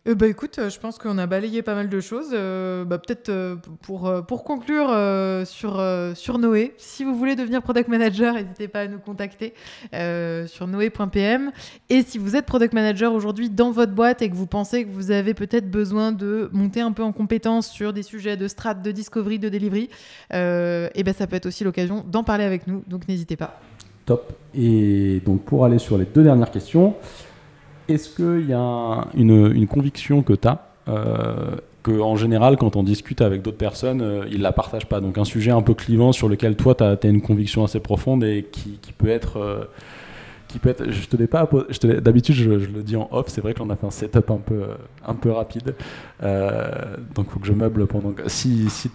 euh, 0.06 0.14
bah 0.14 0.26
écoute, 0.26 0.58
euh, 0.58 0.68
je 0.68 0.78
pense 0.78 0.98
qu'on 0.98 1.16
a 1.16 1.26
balayé 1.26 1.62
pas 1.62 1.74
mal 1.74 1.88
de 1.88 2.00
choses. 2.00 2.30
Euh, 2.32 2.84
bah, 2.84 2.98
Peut-être 2.98 3.56
pour, 3.82 4.12
pour 4.26 4.44
conclure 4.44 4.88
sur, 5.46 5.82
sur 6.14 6.38
Noé, 6.38 6.74
si 6.78 7.04
vous 7.04 7.14
voulez 7.16 7.36
devenir 7.36 7.62
product 7.62 7.88
manager, 7.88 8.34
n'hésitez 8.34 8.68
pas 8.68 8.80
à 8.80 8.86
nous 8.86 8.98
contacter 8.98 9.54
sur 9.92 10.66
noé.pm. 10.66 11.52
Et 11.88 12.02
si 12.02 12.18
vous 12.18 12.36
êtes 12.36 12.46
product 12.46 12.72
manager 12.72 13.12
aujourd'hui 13.12 13.50
dans 13.50 13.70
votre 13.70 13.92
boîte 13.92 14.22
et 14.22 14.30
que 14.30 14.34
vous 14.34 14.46
pensez 14.46 14.84
que 14.84 14.90
vous 14.90 15.10
avez 15.10 15.34
peut-être 15.34 15.70
besoin 15.70 16.12
de 16.12 16.48
monter 16.52 16.80
un 16.80 16.92
peu 16.92 17.02
en 17.02 17.12
compétence 17.12 17.68
sur 17.68 17.92
des 17.92 18.02
sujets 18.02 18.36
de 18.36 18.48
strat, 18.48 18.74
de 18.74 18.90
discovery, 18.90 19.38
de 19.38 19.48
delivery, 19.48 19.90
et 20.30 21.02
ben 21.04 21.14
ça 21.14 21.26
peut 21.26 21.36
être 21.36 21.46
aussi 21.46 21.64
l'occasion 21.64 22.04
d'en 22.10 22.24
parler 22.24 22.44
avec 22.44 22.66
nous. 22.66 22.82
Donc 22.86 23.08
n'hésitez 23.08 23.36
pas. 23.36 23.60
Top. 24.06 24.32
Et 24.54 25.20
donc 25.24 25.42
pour 25.42 25.64
aller 25.64 25.78
sur 25.78 25.98
les 25.98 26.04
deux 26.04 26.22
dernières 26.22 26.50
questions. 26.50 26.94
Est-ce 27.88 28.16
qu'il 28.16 28.48
y 28.48 28.52
a 28.52 29.06
une, 29.14 29.66
conviction 29.66 30.22
que 30.22 30.32
tu 30.32 30.48
as 30.48 30.66
euh, 30.88 31.56
que 31.82 32.00
en 32.00 32.16
général, 32.16 32.56
quand 32.56 32.76
on 32.76 32.82
discute 32.82 33.20
avec 33.20 33.42
d'autres 33.42 33.58
personnes, 33.58 34.00
euh, 34.00 34.24
ils 34.30 34.38
ne 34.38 34.42
la 34.42 34.52
partagent 34.52 34.86
pas? 34.86 35.00
Donc 35.00 35.18
un 35.18 35.24
sujet 35.24 35.50
un 35.50 35.62
peu 35.62 35.74
clivant 35.74 36.12
sur 36.12 36.28
lequel 36.28 36.56
toi, 36.56 36.74
tu 36.74 36.84
as, 36.84 36.98
une 37.04 37.20
conviction 37.20 37.64
assez 37.64 37.80
profonde 37.80 38.24
et 38.24 38.46
qui, 38.50 38.78
peut 38.96 39.08
être... 39.08 39.38
Euh, 39.38 39.64
qui 40.48 40.60
peut 40.60 40.68
être, 40.68 40.88
je 40.88 41.08
te 41.08 41.16
l'ai 41.16 41.26
pas 41.26 41.50
d'habitude 42.00 42.36
je, 42.36 42.48
le 42.48 42.82
dis 42.84 42.94
en 42.94 43.08
off 43.10 43.26
c'est 43.26 43.40
vrai 43.40 43.54
qu'on 43.54 43.70
a 43.70 43.76
fait 43.76 43.86
un 43.86 43.90
setup 43.90 44.30
un 44.30 44.36
peu 44.36 44.66
un 45.04 45.14
peu 45.14 45.32
rapide 45.32 45.74
donc 46.22 47.26
il 47.26 47.32
faut 47.32 47.40
que 47.40 47.46
je 47.46 47.52
meuble 47.52 47.88
pendant 47.88 48.14
si 48.28 48.70
si, 48.70 48.88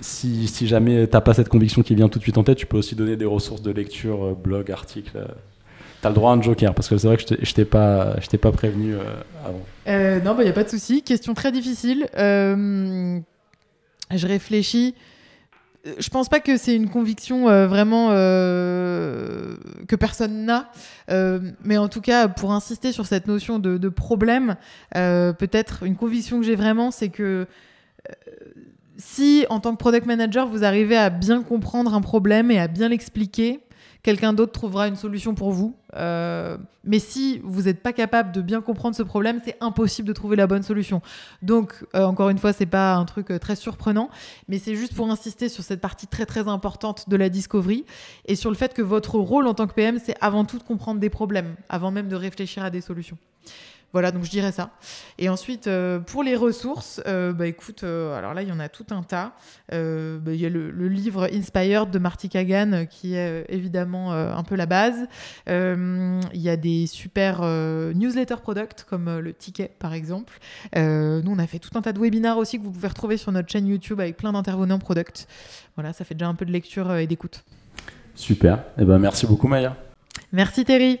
si, 0.00 0.46
si 0.46 0.66
jamais 0.68 1.08
pas 1.08 1.34
cette 1.34 1.48
conviction 1.48 1.82
qui 1.82 1.96
vient 1.96 2.08
tout 2.08 2.20
de 2.20 2.22
suite 2.22 2.38
en 2.38 2.44
tête 2.44 2.58
tu 2.58 2.66
peux 2.66 2.76
aussi 2.76 2.94
donner 2.94 3.16
des 3.16 3.24
ressources 3.24 3.62
de 3.62 3.72
lecture 3.72 4.36
blog 4.36 4.70
articles 4.70 5.18
T'as 6.02 6.08
le 6.08 6.16
droit 6.16 6.32
à 6.32 6.34
un 6.34 6.42
joker, 6.42 6.74
parce 6.74 6.88
que 6.88 6.98
c'est 6.98 7.06
vrai 7.06 7.16
que 7.16 7.22
je 7.40 7.54
t'ai 7.54 7.64
pas, 7.64 8.16
pas 8.40 8.50
prévenu 8.50 8.94
euh, 8.94 9.04
avant. 9.44 9.60
Euh, 9.86 10.18
non, 10.20 10.32
il 10.32 10.36
bah, 10.36 10.42
n'y 10.42 10.50
a 10.50 10.52
pas 10.52 10.64
de 10.64 10.68
souci. 10.68 11.02
Question 11.02 11.32
très 11.32 11.52
difficile. 11.52 12.08
Euh, 12.18 13.20
je 14.10 14.26
réfléchis. 14.26 14.96
je 16.00 16.08
pense 16.10 16.28
pas 16.28 16.40
que 16.40 16.56
c'est 16.56 16.74
une 16.74 16.90
conviction 16.90 17.44
vraiment 17.68 18.08
que 18.08 19.96
personne 19.96 20.44
n'a, 20.44 20.72
mais 21.62 21.78
en 21.78 21.88
tout 21.88 22.00
cas, 22.00 22.26
pour 22.26 22.52
insister 22.52 22.90
sur 22.90 23.06
cette 23.06 23.28
notion 23.28 23.60
de 23.60 23.88
problème, 23.88 24.56
peut-être 24.92 25.84
une 25.84 25.94
conviction 25.94 26.40
que 26.40 26.44
j'ai 26.44 26.56
vraiment, 26.56 26.90
c'est 26.90 27.10
que 27.10 27.46
si 28.96 29.46
en 29.50 29.60
tant 29.60 29.70
que 29.72 29.78
product 29.78 30.06
manager, 30.06 30.48
vous 30.48 30.64
arrivez 30.64 30.96
à 30.96 31.10
bien 31.10 31.44
comprendre 31.44 31.94
un 31.94 32.00
problème 32.00 32.50
et 32.50 32.58
à 32.58 32.66
bien 32.66 32.88
l'expliquer, 32.88 33.60
quelqu'un 34.02 34.32
d'autre 34.32 34.52
trouvera 34.52 34.88
une 34.88 34.96
solution 34.96 35.34
pour 35.34 35.52
vous. 35.52 35.76
Euh, 35.94 36.56
mais 36.84 36.98
si 36.98 37.40
vous 37.44 37.62
n'êtes 37.62 37.82
pas 37.82 37.92
capable 37.92 38.32
de 38.32 38.40
bien 38.40 38.60
comprendre 38.60 38.96
ce 38.96 39.02
problème, 39.02 39.40
c'est 39.44 39.56
impossible 39.60 40.08
de 40.08 40.12
trouver 40.12 40.36
la 40.36 40.46
bonne 40.46 40.62
solution. 40.62 41.02
Donc, 41.42 41.84
euh, 41.94 42.04
encore 42.04 42.30
une 42.30 42.38
fois, 42.38 42.52
c'est 42.52 42.66
pas 42.66 42.94
un 42.94 43.04
truc 43.04 43.30
euh, 43.30 43.38
très 43.38 43.56
surprenant, 43.56 44.10
mais 44.48 44.58
c'est 44.58 44.74
juste 44.74 44.94
pour 44.94 45.08
insister 45.10 45.48
sur 45.48 45.62
cette 45.62 45.80
partie 45.80 46.06
très 46.06 46.26
très 46.26 46.48
importante 46.48 47.08
de 47.08 47.16
la 47.16 47.28
discovery 47.28 47.84
et 48.26 48.34
sur 48.34 48.50
le 48.50 48.56
fait 48.56 48.74
que 48.74 48.82
votre 48.82 49.16
rôle 49.18 49.46
en 49.46 49.54
tant 49.54 49.66
que 49.66 49.74
PM, 49.74 49.98
c'est 50.02 50.16
avant 50.20 50.44
tout 50.44 50.58
de 50.58 50.64
comprendre 50.64 51.00
des 51.00 51.10
problèmes, 51.10 51.54
avant 51.68 51.90
même 51.90 52.08
de 52.08 52.16
réfléchir 52.16 52.64
à 52.64 52.70
des 52.70 52.80
solutions. 52.80 53.18
Voilà, 53.92 54.10
donc 54.10 54.24
je 54.24 54.30
dirais 54.30 54.52
ça. 54.52 54.70
Et 55.18 55.28
ensuite, 55.28 55.66
euh, 55.66 55.98
pour 55.98 56.22
les 56.22 56.34
ressources, 56.34 57.02
euh, 57.06 57.32
bah 57.32 57.46
écoute, 57.46 57.84
euh, 57.84 58.16
alors 58.16 58.32
là, 58.32 58.42
il 58.42 58.48
y 58.48 58.52
en 58.52 58.60
a 58.60 58.68
tout 58.68 58.86
un 58.90 59.02
tas. 59.02 59.32
Bah, 59.70 60.32
il 60.32 60.40
y 60.40 60.46
a 60.46 60.48
le, 60.48 60.70
livre 60.88 61.28
Inspired 61.32 61.90
de 61.90 61.98
Marty 61.98 62.28
Kagan, 62.28 62.86
qui 62.88 63.14
est 63.14 63.46
évidemment 63.48 64.12
un 64.12 64.42
peu 64.42 64.56
la 64.56 64.66
base. 64.66 65.06
Il 65.46 66.22
y 66.34 66.48
a 66.48 66.56
des 66.56 66.86
super 66.86 67.42
newsletter 67.42 68.36
products, 68.42 68.84
comme 68.84 69.18
le 69.18 69.32
ticket, 69.32 69.70
par 69.78 69.94
exemple. 69.94 70.38
nous, 70.74 71.30
on 71.30 71.38
a 71.38 71.46
fait 71.46 71.58
tout 71.58 71.70
un 71.76 71.82
tas 71.82 71.92
de 71.92 71.98
webinars 71.98 72.38
aussi 72.38 72.58
que 72.58 72.64
vous 72.64 72.72
pouvez 72.72 72.88
retrouver 72.88 73.16
sur 73.16 73.32
notre 73.32 73.50
chaîne 73.50 73.66
YouTube 73.66 74.00
avec 74.00 74.16
plein 74.16 74.32
d'intervenants 74.32 74.78
product. 74.78 75.26
Voilà, 75.76 75.92
ça 75.92 76.04
fait 76.04 76.14
déjà 76.14 76.28
un 76.28 76.34
peu 76.34 76.44
de 76.44 76.52
lecture 76.52 76.94
et 76.94 77.06
d'écoute. 77.06 77.44
Super. 78.14 78.58
Et 78.76 78.82
eh 78.82 78.84
ben, 78.84 78.98
merci 78.98 79.26
beaucoup, 79.26 79.48
Maya. 79.48 79.76
Merci, 80.32 80.64
Terry. 80.64 81.00